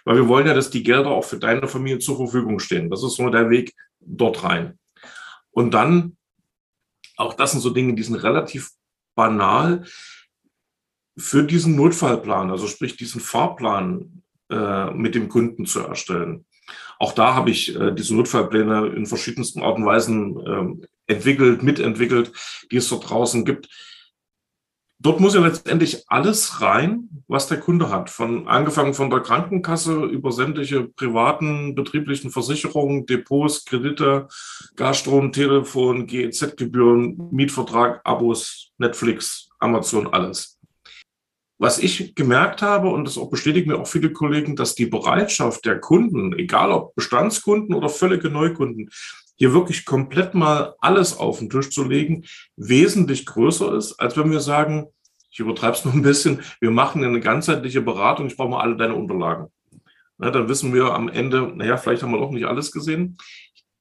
Weil 0.05 0.17
wir 0.17 0.29
wollen 0.29 0.47
ja, 0.47 0.55
dass 0.55 0.71
die 0.71 0.83
Gelder 0.83 1.11
auch 1.11 1.25
für 1.25 1.39
deine 1.39 1.67
Familie 1.69 1.99
zur 1.99 2.17
Verfügung 2.17 2.59
stehen. 2.59 2.91
Das 2.91 3.03
ist 3.03 3.19
nur 3.19 3.31
der 3.31 3.51
Weg 3.51 3.73
dort 4.01 4.45
rein. 4.45 4.79
Und 5.51 5.73
dann, 5.73 6.17
auch 7.17 7.35
das 7.35 7.53
sind 7.53 7.61
so 7.61 7.71
Dinge, 7.71 7.95
die 7.95 8.03
sind 8.03 8.17
relativ 8.17 8.71
banal 9.15 9.85
für 11.17 11.45
diesen 11.45 11.77
Notfallplan, 11.77 12.51
also 12.51 12.67
sprich 12.67 12.97
diesen 12.97 13.21
Fahrplan 13.21 14.24
äh, 14.55 14.91
mit 14.93 15.15
dem 15.15 15.29
Kunden 15.29 15.67
zu 15.67 15.81
erstellen. 15.81 16.45
Auch 16.99 17.13
da 17.13 17.35
habe 17.35 17.51
ich 17.51 17.75
äh, 17.75 17.93
diese 17.93 18.15
Notfallpläne 18.15 18.87
in 18.89 19.07
verschiedensten 19.07 19.63
Art 19.63 19.77
und 19.77 19.85
Weisen 19.85 20.87
äh, 21.09 21.13
entwickelt, 21.13 21.63
mitentwickelt, 21.63 22.33
die 22.71 22.77
es 22.77 22.89
dort 22.89 23.11
draußen 23.11 23.45
gibt. 23.45 23.69
Dort 25.01 25.21
muss 25.21 25.35
ja 25.35 25.41
letztendlich 25.41 26.05
alles 26.07 26.63
rein, 26.63 27.11
was 27.27 27.49
der 27.49 27.61
Kunde 27.61 27.91
hat. 27.91 28.09
Von 28.09 28.49
angefangen 28.49 28.95
von 28.95 29.11
der 29.11 29.21
Krankenkasse 29.21 30.05
über 30.05 30.33
sämtliche 30.33 30.85
privaten 30.85 31.75
betrieblichen 31.75 32.31
Versicherungen, 32.31 33.05
Depots, 33.05 33.65
Kredite, 33.67 34.29
Gasstrom, 34.77 35.33
Telefon, 35.33 36.07
GEZ-Gebühren, 36.07 37.29
Mietvertrag, 37.33 38.01
Abos, 38.05 38.73
Netflix, 38.79 39.51
Amazon, 39.59 40.07
alles. 40.07 40.54
Was 41.65 41.79
ich 41.79 42.15
gemerkt 42.15 42.61
habe, 42.61 42.91
und 42.91 43.07
das 43.07 43.19
bestätigen 43.31 43.71
mir 43.71 43.79
auch 43.79 43.87
viele 43.87 44.13
Kollegen, 44.13 44.55
dass 44.55 44.75
die 44.75 44.85
Bereitschaft 44.85 45.65
der 45.65 45.81
Kunden, 45.81 46.35
egal 46.35 46.71
ob 46.71 46.95
Bestandskunden 46.95 47.75
oder 47.75 47.89
völlige 47.89 48.29
Neukunden, 48.29 48.91
hier 49.37 49.55
wirklich 49.55 49.87
komplett 49.87 50.35
mal 50.35 50.75
alles 50.81 51.17
auf 51.17 51.39
den 51.39 51.49
Tisch 51.49 51.71
zu 51.71 51.85
legen, 51.85 52.27
wesentlich 52.57 53.25
größer 53.25 53.75
ist, 53.77 53.95
als 53.95 54.15
wenn 54.19 54.31
wir 54.31 54.41
sagen, 54.41 54.89
ich 55.31 55.41
übertreibe 55.41 55.73
es 55.73 55.87
noch 55.87 55.95
ein 55.95 56.03
bisschen, 56.03 56.43
wir 56.61 56.71
machen 56.71 57.03
eine 57.03 57.21
ganzheitliche 57.21 57.81
Beratung, 57.81 58.27
ich 58.27 58.37
brauche 58.37 58.51
mal 58.51 58.61
alle 58.61 58.77
deine 58.77 58.95
Unterlagen. 58.95 59.47
Na, 60.19 60.31
dann 60.31 60.51
wissen 60.51 60.75
wir 60.75 60.93
am 60.93 61.09
Ende, 61.09 61.51
naja, 61.57 61.79
vielleicht 61.79 62.03
haben 62.03 62.13
wir 62.13 62.21
doch 62.21 62.31
nicht 62.31 62.45
alles 62.45 62.73
gesehen. 62.73 63.17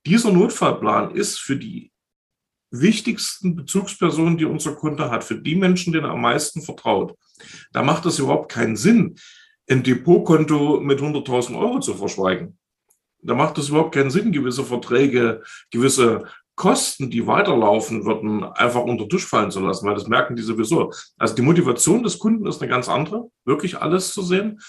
Dieser 0.06 0.32
Notfallplan 0.32 1.14
ist 1.16 1.38
für 1.38 1.58
die 1.58 1.92
wichtigsten 2.72 3.58
Bezugspersonen, 3.58 4.38
die 4.38 4.46
unser 4.46 4.74
Kunde 4.74 5.12
hat, 5.12 5.26
für 5.26 5.36
die 5.36 5.56
Menschen, 5.56 5.92
denen 5.92 6.06
er 6.06 6.12
am 6.12 6.22
meisten 6.22 6.62
vertraut. 6.62 7.18
Da 7.72 7.84
macht 7.84 8.06
es 8.06 8.20
überhaupt 8.20 8.52
keinen 8.52 8.76
Sinn, 8.76 9.16
ein 9.70 9.84
Depotkonto 9.84 10.80
mit 10.80 11.00
100.000 11.00 11.58
Euro 11.58 11.80
zu 11.80 11.94
verschweigen. 11.94 12.58
Da 13.22 13.36
macht 13.36 13.58
es 13.58 13.70
überhaupt 13.70 13.96
keinen 13.96 14.12
Sinn, 14.12 14.32
gewisse 14.32 14.64
Verträge, 14.64 15.44
gewisse 15.72 16.26
Kosten, 16.56 17.10
die 17.10 17.26
weiterlaufen 17.26 18.06
würden, 18.06 18.44
einfach 18.44 18.84
unter 18.84 19.08
Tisch 19.08 19.26
fallen 19.26 19.50
zu 19.50 19.60
lassen, 19.62 19.88
weil 19.88 19.96
das 19.96 20.08
merken 20.08 20.36
die 20.36 20.44
sowieso. 20.44 20.92
Also 21.18 21.36
die 21.36 21.42
Motivation 21.42 22.04
des 22.04 22.20
Kunden 22.20 22.46
ist 22.46 22.62
eine 22.62 22.70
ganz 22.70 22.90
andere, 22.90 23.30
wirklich 23.46 23.82
alles 23.82 24.14
zu 24.14 24.22
sehen. 24.22 24.60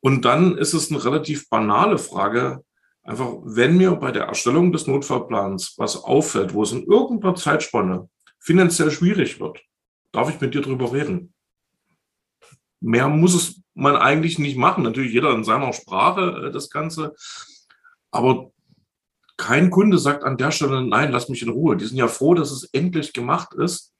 Und 0.00 0.24
dann 0.24 0.56
ist 0.56 0.72
es 0.72 0.90
eine 0.90 1.04
relativ 1.04 1.48
banale 1.50 1.98
Frage, 1.98 2.64
einfach, 3.02 3.34
wenn 3.44 3.76
mir 3.76 3.92
bei 3.96 4.10
der 4.10 4.24
Erstellung 4.24 4.72
des 4.72 4.86
Notfallplans 4.86 5.74
was 5.76 6.02
auffällt, 6.02 6.54
wo 6.54 6.62
es 6.62 6.72
in 6.72 6.84
irgendeiner 6.84 7.34
Zeitspanne 7.34 8.08
finanziell 8.38 8.90
schwierig 8.90 9.38
wird, 9.38 9.60
darf 10.12 10.30
ich 10.30 10.40
mit 10.40 10.54
dir 10.54 10.62
drüber 10.62 10.92
reden. 10.92 11.34
Mehr 12.82 13.08
muss 13.08 13.34
es 13.34 13.62
man 13.74 13.96
eigentlich 13.96 14.38
nicht 14.38 14.56
machen. 14.56 14.84
Natürlich 14.84 15.12
jeder 15.12 15.32
in 15.32 15.44
seiner 15.44 15.72
Sprache 15.72 16.48
äh, 16.48 16.52
das 16.52 16.68
Ganze. 16.68 17.14
Aber 18.10 18.50
kein 19.36 19.70
Kunde 19.70 19.98
sagt 19.98 20.24
an 20.24 20.36
der 20.36 20.50
Stelle, 20.50 20.86
nein, 20.86 21.10
lass 21.10 21.28
mich 21.28 21.42
in 21.42 21.48
Ruhe. 21.48 21.76
Die 21.76 21.86
sind 21.86 21.96
ja 21.96 22.08
froh, 22.08 22.34
dass 22.34 22.50
es 22.50 22.64
endlich 22.72 23.12
gemacht 23.12 23.54
ist. 23.54 23.92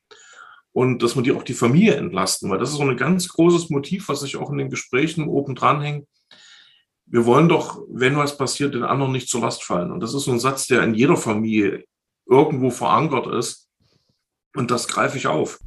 und 0.72 1.02
dass 1.02 1.16
wir 1.16 1.22
die 1.22 1.32
auch 1.32 1.42
die 1.42 1.54
Familie 1.54 1.96
entlasten, 1.96 2.50
weil 2.50 2.58
das 2.58 2.70
ist 2.70 2.76
so 2.76 2.82
ein 2.82 2.96
ganz 2.96 3.28
großes 3.28 3.68
Motiv, 3.68 4.08
was 4.08 4.20
sich 4.20 4.36
auch 4.38 4.50
in 4.50 4.58
den 4.58 4.70
Gesprächen 4.70 5.28
oben 5.28 5.54
dran 5.54 5.82
hängt. 5.82 6.08
Wir 7.04 7.26
wollen 7.26 7.48
doch, 7.48 7.82
wenn 7.90 8.16
was 8.16 8.38
passiert, 8.38 8.74
den 8.74 8.84
anderen 8.84 9.12
nicht 9.12 9.28
zur 9.28 9.42
Last 9.42 9.64
fallen. 9.64 9.90
Und 9.92 10.00
das 10.00 10.14
ist 10.14 10.24
so 10.24 10.32
ein 10.32 10.40
Satz, 10.40 10.66
der 10.66 10.82
in 10.82 10.94
jeder 10.94 11.18
Familie 11.18 11.84
irgendwo 12.26 12.70
verankert 12.70 13.26
ist. 13.26 13.68
Und 14.54 14.70
das 14.70 14.88
greife 14.88 15.18
ich 15.18 15.26
auf. 15.26 15.58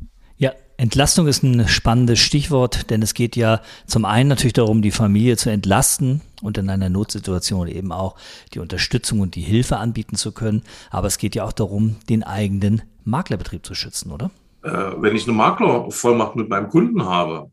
Entlastung 0.77 1.27
ist 1.27 1.41
ein 1.41 1.67
spannendes 1.69 2.19
Stichwort, 2.19 2.89
denn 2.89 3.01
es 3.01 3.13
geht 3.13 3.37
ja 3.37 3.61
zum 3.87 4.03
einen 4.03 4.27
natürlich 4.27 4.53
darum, 4.53 4.81
die 4.81 4.91
Familie 4.91 5.37
zu 5.37 5.49
entlasten 5.49 6.21
und 6.41 6.57
in 6.57 6.69
einer 6.69 6.89
Notsituation 6.89 7.67
eben 7.69 7.93
auch 7.93 8.15
die 8.53 8.59
Unterstützung 8.59 9.21
und 9.21 9.35
die 9.35 9.41
Hilfe 9.41 9.77
anbieten 9.77 10.17
zu 10.17 10.33
können. 10.33 10.63
Aber 10.91 11.07
es 11.07 11.17
geht 11.17 11.33
ja 11.33 11.45
auch 11.45 11.53
darum, 11.53 11.95
den 12.09 12.23
eigenen 12.23 12.81
Maklerbetrieb 13.05 13.65
zu 13.65 13.73
schützen, 13.73 14.11
oder? 14.11 14.31
Äh, 14.63 14.69
wenn 14.97 15.15
ich 15.15 15.23
eine 15.23 15.37
Maklervollmacht 15.37 16.35
mit 16.35 16.49
meinem 16.49 16.69
Kunden 16.69 17.05
habe, 17.05 17.51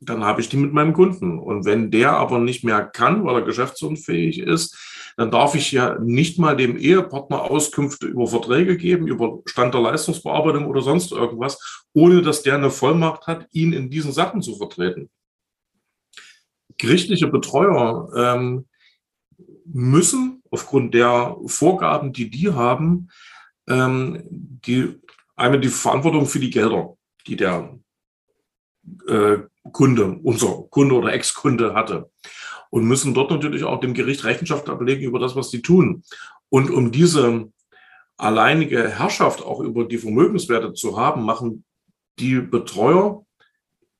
dann 0.00 0.24
habe 0.24 0.40
ich 0.40 0.48
die 0.48 0.56
mit 0.56 0.72
meinem 0.72 0.94
Kunden. 0.94 1.38
Und 1.38 1.66
wenn 1.66 1.90
der 1.90 2.12
aber 2.12 2.38
nicht 2.38 2.64
mehr 2.64 2.82
kann, 2.84 3.24
weil 3.24 3.36
er 3.36 3.42
geschäftsunfähig 3.42 4.38
ist, 4.38 4.95
dann 5.16 5.30
darf 5.30 5.54
ich 5.54 5.72
ja 5.72 5.98
nicht 5.98 6.38
mal 6.38 6.56
dem 6.56 6.76
Ehepartner 6.76 7.50
Auskünfte 7.50 8.06
über 8.06 8.26
Verträge 8.26 8.76
geben, 8.76 9.06
über 9.06 9.40
Stand 9.46 9.72
der 9.72 9.80
Leistungsbearbeitung 9.80 10.66
oder 10.66 10.82
sonst 10.82 11.10
irgendwas, 11.12 11.84
ohne 11.94 12.20
dass 12.20 12.42
der 12.42 12.54
eine 12.54 12.70
Vollmacht 12.70 13.26
hat, 13.26 13.48
ihn 13.52 13.72
in 13.72 13.88
diesen 13.88 14.12
Sachen 14.12 14.42
zu 14.42 14.56
vertreten. 14.56 15.08
Gerichtliche 16.76 17.28
Betreuer 17.28 18.10
ähm, 18.14 18.66
müssen 19.64 20.42
aufgrund 20.50 20.94
der 20.94 21.36
Vorgaben, 21.46 22.12
die 22.12 22.30
die 22.30 22.52
haben, 22.52 23.08
ähm, 23.68 24.22
die, 24.30 25.00
einmal 25.34 25.60
die 25.60 25.68
Verantwortung 25.68 26.26
für 26.26 26.38
die 26.38 26.50
Gelder, 26.50 26.96
die 27.26 27.36
der 27.36 27.78
äh, 29.08 29.38
Kunde, 29.72 30.18
unser 30.22 30.64
Kunde 30.70 30.94
oder 30.94 31.12
Ex-Kunde 31.12 31.74
hatte. 31.74 32.10
Und 32.70 32.84
müssen 32.84 33.14
dort 33.14 33.30
natürlich 33.30 33.64
auch 33.64 33.80
dem 33.80 33.94
Gericht 33.94 34.24
Rechenschaft 34.24 34.68
ablegen 34.68 35.04
über 35.04 35.18
das, 35.18 35.36
was 35.36 35.50
sie 35.50 35.62
tun. 35.62 36.02
Und 36.48 36.70
um 36.70 36.92
diese 36.92 37.50
alleinige 38.16 38.88
Herrschaft 38.88 39.42
auch 39.42 39.60
über 39.60 39.84
die 39.84 39.98
Vermögenswerte 39.98 40.72
zu 40.72 40.98
haben, 40.98 41.24
machen 41.24 41.64
die 42.18 42.40
Betreuer 42.40 43.24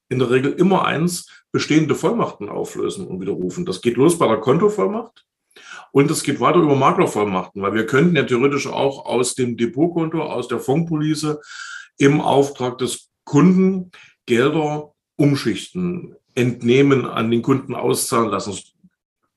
in 0.09 0.19
der 0.19 0.31
Regel 0.31 0.53
immer 0.53 0.85
eins, 0.85 1.29
bestehende 1.53 1.95
Vollmachten 1.95 2.49
auflösen 2.49 3.07
und 3.07 3.21
widerrufen. 3.21 3.67
Das 3.67 3.81
geht 3.81 3.97
los 3.97 4.19
bei 4.19 4.29
der 4.29 4.39
Kontovollmacht 4.39 5.27
und 5.93 6.11
es 6.11 6.23
geht 6.23 6.41
weiter 6.41 6.59
über 6.59 6.77
Maklervollmachten, 6.77 7.63
weil 7.63 7.75
wir 7.75 7.87
könnten 7.87 8.17
ja 8.17 8.25
theoretisch 8.25 8.67
auch 8.67 9.07
aus 9.07 9.35
dem 9.35 9.57
Depotkonto, 9.57 10.23
aus 10.23 10.49
der 10.49 10.61
Fondspolice 10.61 11.41
im 11.99 12.21
Auftrag 12.21 12.79
des 12.79 13.11
Kunden 13.25 13.91
Gelder 14.27 14.93
umschichten, 15.17 16.15
entnehmen, 16.35 17.07
an 17.07 17.31
den 17.31 17.43
Kunden 17.43 17.75
auszahlen 17.75 18.31
lassen. 18.31 18.59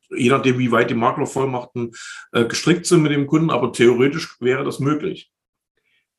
Je 0.10 0.30
nachdem, 0.30 0.60
wie 0.60 0.72
weit 0.72 0.90
die 0.90 0.96
Maklervollmachten 0.96 1.92
äh, 2.32 2.46
gestrickt 2.46 2.86
sind 2.86 3.04
mit 3.04 3.12
dem 3.12 3.28
Kunden, 3.28 3.50
aber 3.50 3.72
theoretisch 3.72 4.38
wäre 4.40 4.64
das 4.64 4.80
möglich. 4.80 5.32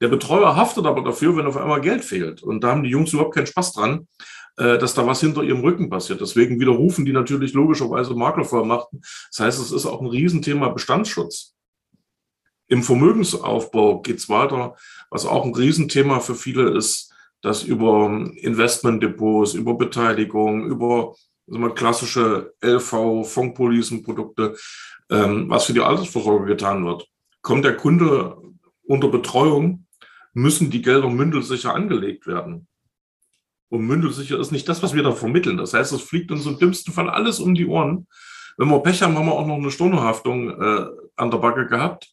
Der 0.00 0.08
Betreuer 0.08 0.56
haftet 0.56 0.86
aber 0.86 1.02
dafür, 1.02 1.36
wenn 1.36 1.46
auf 1.46 1.56
einmal 1.56 1.80
Geld 1.80 2.04
fehlt. 2.04 2.42
Und 2.42 2.64
da 2.64 2.70
haben 2.70 2.82
die 2.82 2.90
Jungs 2.90 3.12
überhaupt 3.12 3.34
keinen 3.34 3.46
Spaß 3.46 3.72
dran, 3.74 4.08
äh, 4.56 4.78
dass 4.78 4.94
da 4.94 5.06
was 5.06 5.20
hinter 5.20 5.42
ihrem 5.42 5.60
Rücken 5.60 5.90
passiert. 5.90 6.20
Deswegen 6.20 6.58
widerrufen 6.58 7.04
die 7.04 7.12
natürlich 7.12 7.52
logischerweise 7.52 8.14
Maklervollmachten. 8.14 9.00
Das 9.30 9.40
heißt, 9.40 9.60
es 9.60 9.72
ist 9.72 9.86
auch 9.86 10.00
ein 10.00 10.06
Riesenthema 10.06 10.68
Bestandsschutz. 10.68 11.54
Im 12.68 12.82
Vermögensaufbau 12.82 14.00
geht 14.00 14.18
es 14.18 14.28
weiter, 14.28 14.76
was 15.10 15.26
auch 15.26 15.44
ein 15.44 15.54
Riesenthema 15.54 16.20
für 16.20 16.36
viele 16.36 16.70
ist, 16.70 17.09
dass 17.42 17.62
über 17.62 18.30
Investmentdepots, 18.36 19.54
über 19.54 19.74
Beteiligung, 19.74 20.66
über 20.66 21.14
wir, 21.46 21.74
klassische 21.74 22.54
LV, 22.60 23.24
Fondspolicenprodukte, 23.24 24.56
ähm, 25.10 25.48
was 25.48 25.64
für 25.64 25.72
die 25.72 25.80
Altersvorsorge 25.80 26.46
getan 26.46 26.84
wird. 26.84 27.08
Kommt 27.42 27.64
der 27.64 27.76
Kunde 27.76 28.36
unter 28.84 29.08
Betreuung, 29.08 29.86
müssen 30.32 30.70
die 30.70 30.82
Gelder 30.82 31.08
mündelsicher 31.08 31.74
angelegt 31.74 32.26
werden. 32.26 32.68
Und 33.68 33.86
mündelsicher 33.86 34.38
ist 34.38 34.52
nicht 34.52 34.68
das, 34.68 34.82
was 34.82 34.94
wir 34.94 35.02
da 35.02 35.12
vermitteln. 35.12 35.56
Das 35.56 35.74
heißt, 35.74 35.92
es 35.92 36.02
fliegt 36.02 36.30
uns 36.30 36.46
im 36.46 36.58
dümmsten 36.58 36.92
Fall 36.92 37.08
alles 37.08 37.40
um 37.40 37.54
die 37.54 37.66
Ohren. 37.66 38.06
Wenn 38.56 38.68
wir 38.68 38.80
Pech 38.80 39.02
haben, 39.02 39.16
haben 39.16 39.26
wir 39.26 39.32
auch 39.32 39.46
noch 39.46 39.56
eine 39.56 39.70
Stornohaftung 39.70 40.50
äh, 40.50 40.86
an 41.16 41.30
der 41.30 41.38
Backe 41.38 41.66
gehabt 41.66 42.12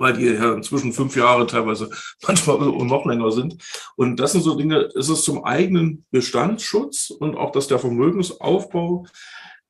weil 0.00 0.14
die 0.14 0.24
ja 0.24 0.54
inzwischen 0.54 0.92
fünf 0.92 1.14
Jahre 1.14 1.46
teilweise 1.46 1.90
manchmal 2.26 2.56
und 2.56 2.86
noch 2.86 3.04
länger 3.04 3.30
sind. 3.30 3.56
Und 3.96 4.18
das 4.18 4.32
sind 4.32 4.42
so 4.42 4.56
Dinge, 4.56 4.88
es 4.96 5.08
ist 5.08 5.22
zum 5.22 5.44
eigenen 5.44 6.04
Bestandsschutz 6.10 7.10
und 7.10 7.36
auch, 7.36 7.52
dass 7.52 7.68
der 7.68 7.78
Vermögensaufbau, 7.78 9.06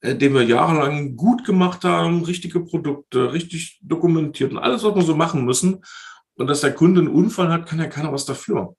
äh, 0.00 0.14
den 0.14 0.32
wir 0.32 0.44
jahrelang 0.44 1.16
gut 1.16 1.44
gemacht 1.44 1.84
haben, 1.84 2.22
richtige 2.22 2.60
Produkte, 2.60 3.32
richtig 3.32 3.80
dokumentiert 3.82 4.52
und 4.52 4.58
alles, 4.58 4.84
was 4.84 4.94
wir 4.94 5.02
so 5.02 5.16
machen 5.16 5.44
müssen. 5.44 5.82
Und 6.34 6.46
dass 6.46 6.60
der 6.60 6.74
Kunde 6.74 7.00
einen 7.00 7.10
Unfall 7.10 7.52
hat, 7.52 7.66
kann 7.66 7.80
ja 7.80 7.86
keiner 7.86 8.12
was 8.12 8.24
dafür. 8.24 8.74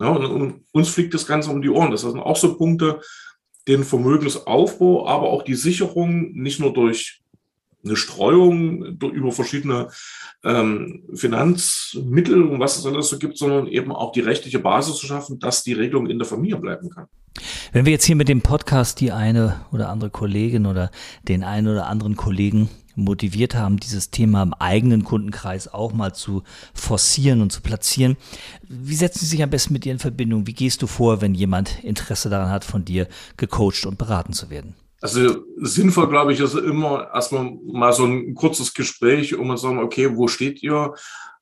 Ja, 0.00 0.08
und, 0.08 0.24
und 0.24 0.64
uns 0.72 0.88
fliegt 0.88 1.14
das 1.14 1.26
Ganze 1.26 1.50
um 1.50 1.60
die 1.60 1.68
Ohren. 1.68 1.90
Das 1.90 2.00
sind 2.00 2.18
auch 2.18 2.36
so 2.36 2.56
Punkte, 2.56 3.00
den 3.68 3.84
Vermögensaufbau, 3.84 5.06
aber 5.06 5.28
auch 5.28 5.42
die 5.42 5.54
Sicherung 5.54 6.32
nicht 6.32 6.60
nur 6.60 6.72
durch 6.72 7.22
eine 7.84 7.96
Streuung 7.96 8.98
über 9.00 9.32
verschiedene 9.32 9.88
ähm, 10.44 11.02
Finanzmittel 11.14 12.42
und 12.42 12.60
was 12.60 12.78
es 12.78 12.86
alles 12.86 13.08
so 13.08 13.18
gibt, 13.18 13.38
sondern 13.38 13.66
eben 13.66 13.92
auch 13.92 14.12
die 14.12 14.20
rechtliche 14.20 14.58
Basis 14.58 14.96
zu 14.96 15.06
schaffen, 15.06 15.38
dass 15.38 15.64
die 15.64 15.72
Regelung 15.72 16.08
in 16.08 16.18
der 16.18 16.26
Familie 16.26 16.58
bleiben 16.58 16.90
kann. 16.90 17.06
Wenn 17.72 17.84
wir 17.84 17.92
jetzt 17.92 18.04
hier 18.04 18.16
mit 18.16 18.28
dem 18.28 18.42
Podcast 18.42 19.00
die 19.00 19.10
eine 19.10 19.60
oder 19.72 19.88
andere 19.88 20.10
Kollegin 20.10 20.66
oder 20.66 20.90
den 21.26 21.42
einen 21.42 21.68
oder 21.68 21.88
anderen 21.88 22.14
Kollegen 22.14 22.68
motiviert 22.94 23.56
haben, 23.56 23.78
dieses 23.78 24.10
Thema 24.10 24.42
im 24.42 24.54
eigenen 24.54 25.02
Kundenkreis 25.02 25.66
auch 25.66 25.92
mal 25.92 26.14
zu 26.14 26.44
forcieren 26.74 27.40
und 27.40 27.50
zu 27.50 27.60
platzieren. 27.60 28.16
Wie 28.68 28.94
setzen 28.94 29.20
Sie 29.20 29.26
sich 29.26 29.42
am 29.42 29.50
besten 29.50 29.72
mit 29.72 29.84
dir 29.84 29.92
in 29.92 29.98
Verbindung? 29.98 30.46
Wie 30.46 30.52
gehst 30.52 30.80
du 30.82 30.86
vor, 30.86 31.20
wenn 31.20 31.34
jemand 31.34 31.82
Interesse 31.82 32.30
daran 32.30 32.50
hat, 32.50 32.64
von 32.64 32.84
dir 32.84 33.08
gecoacht 33.36 33.86
und 33.86 33.98
beraten 33.98 34.32
zu 34.32 34.48
werden? 34.50 34.76
Also 35.04 35.44
sinnvoll, 35.56 36.08
glaube 36.08 36.32
ich, 36.32 36.40
ist 36.40 36.54
immer 36.54 37.10
erstmal 37.12 37.58
mal 37.70 37.92
so 37.92 38.06
ein 38.06 38.34
kurzes 38.34 38.72
Gespräch, 38.72 39.36
um 39.36 39.50
zu 39.50 39.58
sagen, 39.58 39.78
okay, 39.78 40.16
wo 40.16 40.28
steht 40.28 40.62
ihr? 40.62 40.94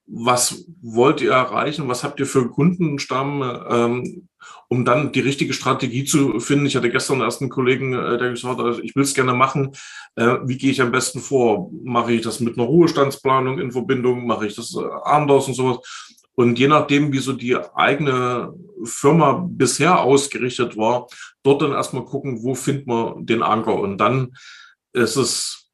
Was 0.05 0.67
wollt 0.83 1.21
ihr 1.21 1.31
erreichen? 1.31 1.87
Was 1.87 2.03
habt 2.03 2.19
ihr 2.19 2.27
für 2.27 2.51
Kundenstamm? 2.51 3.63
Ähm, 3.71 4.29
um 4.67 4.85
dann 4.85 5.13
die 5.13 5.21
richtige 5.21 5.53
Strategie 5.53 6.05
zu 6.05 6.41
finden. 6.41 6.67
Ich 6.67 6.75
hatte 6.75 6.91
gestern 6.91 7.21
erst 7.21 7.41
einen 7.41 7.51
Kollegen, 7.51 7.93
äh, 7.93 8.19
der 8.19 8.31
gesagt 8.31 8.59
hat, 8.59 8.81
ich 8.83 8.97
will 8.97 9.05
es 9.05 9.15
gerne 9.15 9.33
machen. 9.33 9.77
Äh, 10.17 10.39
wie 10.45 10.59
gehe 10.59 10.73
ich 10.73 10.83
am 10.83 10.91
besten 10.91 11.21
vor? 11.21 11.71
Mache 11.85 12.15
ich 12.15 12.23
das 12.23 12.41
mit 12.41 12.59
einer 12.59 12.67
Ruhestandsplanung 12.67 13.61
in 13.61 13.71
Verbindung? 13.71 14.27
Mache 14.27 14.49
ich 14.49 14.57
das 14.57 14.75
äh, 14.75 14.83
anders 15.05 15.47
und 15.47 15.55
sowas? 15.55 15.79
Und 16.35 16.59
je 16.59 16.67
nachdem, 16.67 17.13
wie 17.13 17.19
so 17.19 17.33
die 17.33 17.57
eigene 17.77 18.53
Firma 18.83 19.47
bisher 19.49 20.01
ausgerichtet 20.01 20.77
war, 20.77 21.07
dort 21.43 21.63
dann 21.63 21.73
erstmal 21.73 22.05
gucken, 22.05 22.43
wo 22.43 22.55
findet 22.55 22.87
man 22.87 23.27
den 23.27 23.43
Anker. 23.43 23.75
Und 23.75 23.99
dann 23.99 24.35
ist 24.93 25.17
es 25.17 25.71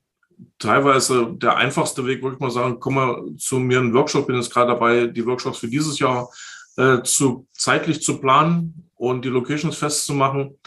teilweise 0.58 1.34
der 1.34 1.56
einfachste 1.56 2.06
Weg, 2.06 2.22
würde 2.22 2.36
ich 2.36 2.40
mal 2.40 2.50
sagen, 2.50 2.78
komm 2.80 2.94
mal 2.94 3.22
zu 3.36 3.58
mir 3.58 3.78
in 3.78 3.86
einen 3.86 3.94
Workshop, 3.94 4.26
bin 4.26 4.36
jetzt 4.36 4.52
gerade 4.52 4.72
dabei, 4.72 5.06
die 5.06 5.26
Workshops 5.26 5.58
für 5.58 5.68
dieses 5.68 5.98
Jahr 5.98 6.30
äh, 6.76 7.02
zu, 7.02 7.46
zeitlich 7.52 8.02
zu 8.02 8.20
planen 8.20 8.90
und 8.94 9.24
die 9.24 9.30
Locations 9.30 9.76
festzumachen 9.76 10.58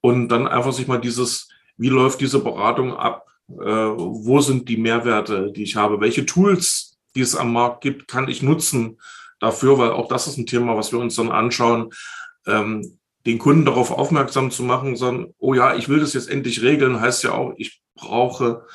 und 0.00 0.28
dann 0.28 0.46
einfach 0.46 0.72
sich 0.72 0.86
mal 0.86 1.00
dieses, 1.00 1.48
wie 1.76 1.88
läuft 1.88 2.20
diese 2.20 2.40
Beratung 2.40 2.94
ab, 2.94 3.26
äh, 3.48 3.54
wo 3.64 4.40
sind 4.40 4.68
die 4.68 4.76
Mehrwerte, 4.76 5.52
die 5.52 5.62
ich 5.62 5.76
habe, 5.76 6.00
welche 6.00 6.26
Tools, 6.26 6.98
die 7.14 7.20
es 7.20 7.36
am 7.36 7.52
Markt 7.52 7.82
gibt, 7.82 8.08
kann 8.08 8.28
ich 8.28 8.42
nutzen, 8.42 8.98
dafür, 9.40 9.78
weil 9.78 9.90
auch 9.90 10.08
das 10.08 10.26
ist 10.26 10.38
ein 10.38 10.46
Thema, 10.46 10.76
was 10.76 10.92
wir 10.92 10.98
uns 10.98 11.16
dann 11.16 11.30
anschauen, 11.30 11.90
ähm, 12.46 12.98
den 13.26 13.38
Kunden 13.38 13.64
darauf 13.64 13.90
aufmerksam 13.90 14.50
zu 14.50 14.62
machen, 14.62 14.96
sondern, 14.96 15.32
oh 15.38 15.54
ja, 15.54 15.74
ich 15.74 15.88
will 15.88 16.00
das 16.00 16.12
jetzt 16.12 16.28
endlich 16.28 16.62
regeln, 16.62 17.00
heißt 17.00 17.24
ja 17.24 17.32
auch, 17.32 17.54
ich 17.56 17.80
brauche 17.94 18.66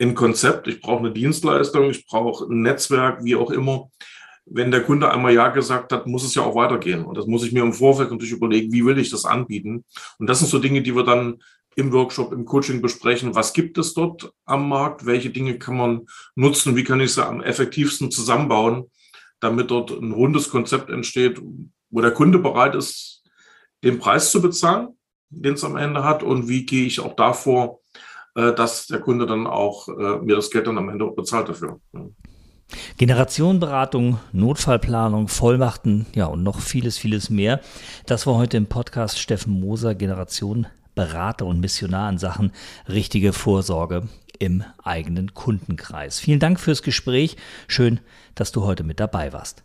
ein 0.00 0.14
Konzept, 0.14 0.66
ich 0.66 0.80
brauche 0.80 1.00
eine 1.00 1.12
Dienstleistung, 1.12 1.90
ich 1.90 2.06
brauche 2.06 2.44
ein 2.46 2.62
Netzwerk, 2.62 3.24
wie 3.24 3.36
auch 3.36 3.50
immer. 3.50 3.90
Wenn 4.44 4.72
der 4.72 4.82
Kunde 4.82 5.10
einmal 5.10 5.32
Ja 5.32 5.48
gesagt 5.48 5.92
hat, 5.92 6.06
muss 6.06 6.24
es 6.24 6.34
ja 6.34 6.42
auch 6.42 6.56
weitergehen. 6.56 7.04
Und 7.04 7.16
das 7.16 7.26
muss 7.26 7.44
ich 7.44 7.52
mir 7.52 7.62
im 7.62 7.72
Vorfeld 7.72 8.10
natürlich 8.10 8.32
überlegen, 8.32 8.72
wie 8.72 8.84
will 8.84 8.98
ich 8.98 9.10
das 9.10 9.24
anbieten. 9.24 9.84
Und 10.18 10.26
das 10.28 10.40
sind 10.40 10.48
so 10.48 10.58
Dinge, 10.58 10.82
die 10.82 10.96
wir 10.96 11.04
dann 11.04 11.40
im 11.76 11.92
Workshop, 11.92 12.32
im 12.32 12.44
Coaching 12.44 12.82
besprechen. 12.82 13.36
Was 13.36 13.52
gibt 13.52 13.78
es 13.78 13.94
dort 13.94 14.32
am 14.44 14.68
Markt? 14.68 15.06
Welche 15.06 15.30
Dinge 15.30 15.58
kann 15.58 15.76
man 15.76 16.06
nutzen? 16.34 16.74
Wie 16.74 16.84
kann 16.84 17.00
ich 17.00 17.14
sie 17.14 17.24
am 17.24 17.40
effektivsten 17.40 18.10
zusammenbauen? 18.10 18.90
damit 19.42 19.72
dort 19.72 19.90
ein 19.90 20.12
rundes 20.12 20.48
Konzept 20.50 20.88
entsteht, 20.88 21.42
wo 21.90 22.00
der 22.00 22.12
Kunde 22.12 22.38
bereit 22.38 22.74
ist, 22.74 23.21
den 23.82 23.98
Preis 23.98 24.30
zu 24.30 24.40
bezahlen, 24.40 24.88
den 25.30 25.54
es 25.54 25.64
am 25.64 25.76
Ende 25.76 26.04
hat 26.04 26.22
und 26.22 26.48
wie 26.48 26.66
gehe 26.66 26.86
ich 26.86 27.00
auch 27.00 27.16
davor, 27.16 27.80
äh, 28.34 28.52
dass 28.52 28.86
der 28.86 29.00
Kunde 29.00 29.26
dann 29.26 29.46
auch 29.46 29.88
äh, 29.88 30.18
mir 30.18 30.36
das 30.36 30.50
Geld 30.50 30.66
dann 30.66 30.78
am 30.78 30.88
Ende 30.88 31.06
bezahlt 31.06 31.48
dafür. 31.48 31.80
Generationenberatung, 32.96 34.18
Notfallplanung, 34.32 35.28
Vollmachten, 35.28 36.06
ja 36.14 36.26
und 36.26 36.42
noch 36.42 36.60
vieles, 36.60 36.96
vieles 36.98 37.28
mehr. 37.28 37.60
Das 38.06 38.26
war 38.26 38.36
heute 38.36 38.56
im 38.56 38.66
Podcast 38.66 39.18
Steffen 39.18 39.52
Moser, 39.60 39.94
Generationenberater 39.94 41.44
und 41.44 41.60
Missionar 41.60 42.08
in 42.10 42.18
Sachen 42.18 42.52
richtige 42.88 43.32
Vorsorge 43.32 44.08
im 44.38 44.64
eigenen 44.82 45.34
Kundenkreis. 45.34 46.18
Vielen 46.18 46.40
Dank 46.40 46.58
fürs 46.58 46.82
Gespräch. 46.82 47.36
Schön, 47.68 48.00
dass 48.34 48.52
du 48.52 48.64
heute 48.64 48.84
mit 48.84 48.98
dabei 49.00 49.32
warst. 49.32 49.64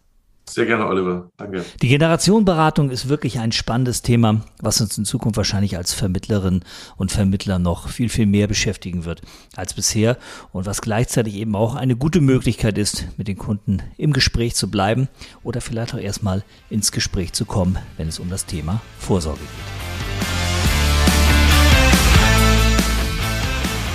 Sehr 0.50 0.66
gerne, 0.66 0.88
Oliver. 0.88 1.30
Danke. 1.38 1.66
Die 1.82 1.90
Generationenberatung 1.90 2.90
ist 2.90 3.10
wirklich 3.10 3.40
ein 3.40 3.52
spannendes 3.52 4.02
Thema, 4.02 4.42
was 4.62 4.80
uns 4.80 4.98
in 4.98 5.06
Zukunft 5.06 5.38
wahrscheinlich 5.38 5.78
als 5.78 5.94
Vermittlerin 5.94 6.64
und 6.96 7.12
Vermittler 7.12 7.60
noch 7.60 7.90
viel, 7.90 8.10
viel 8.10 8.26
mehr 8.26 8.48
beschäftigen 8.48 9.06
wird 9.06 9.22
als 9.56 9.74
bisher 9.74 10.18
und 10.54 10.66
was 10.66 10.82
gleichzeitig 10.82 11.36
eben 11.36 11.56
auch 11.56 11.76
eine 11.76 11.98
gute 11.98 12.22
Möglichkeit 12.22 12.78
ist, 12.78 13.06
mit 13.18 13.28
den 13.28 13.38
Kunden 13.38 13.84
im 13.98 14.14
Gespräch 14.14 14.56
zu 14.56 14.72
bleiben 14.72 15.10
oder 15.44 15.60
vielleicht 15.60 15.94
auch 15.94 16.00
erstmal 16.00 16.44
ins 16.70 16.92
Gespräch 16.92 17.34
zu 17.34 17.46
kommen, 17.46 17.78
wenn 17.98 18.08
es 18.08 18.20
um 18.20 18.30
das 18.30 18.46
Thema 18.46 18.82
Vorsorge 19.00 19.40
geht. 19.40 19.78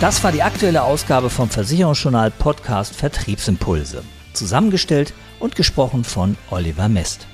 Das 0.02 0.22
war 0.24 0.32
die 0.32 0.42
aktuelle 0.42 0.82
Ausgabe 0.82 1.30
vom 1.30 1.48
Versicherungsjournal 1.48 2.32
Podcast 2.32 2.94
Vertriebsimpulse. 2.94 4.02
Zusammengestellt 4.32 5.14
und 5.42 5.56
gesprochen 5.56 6.04
von 6.04 6.38
Oliver 6.50 6.88
Mest. 6.88 7.26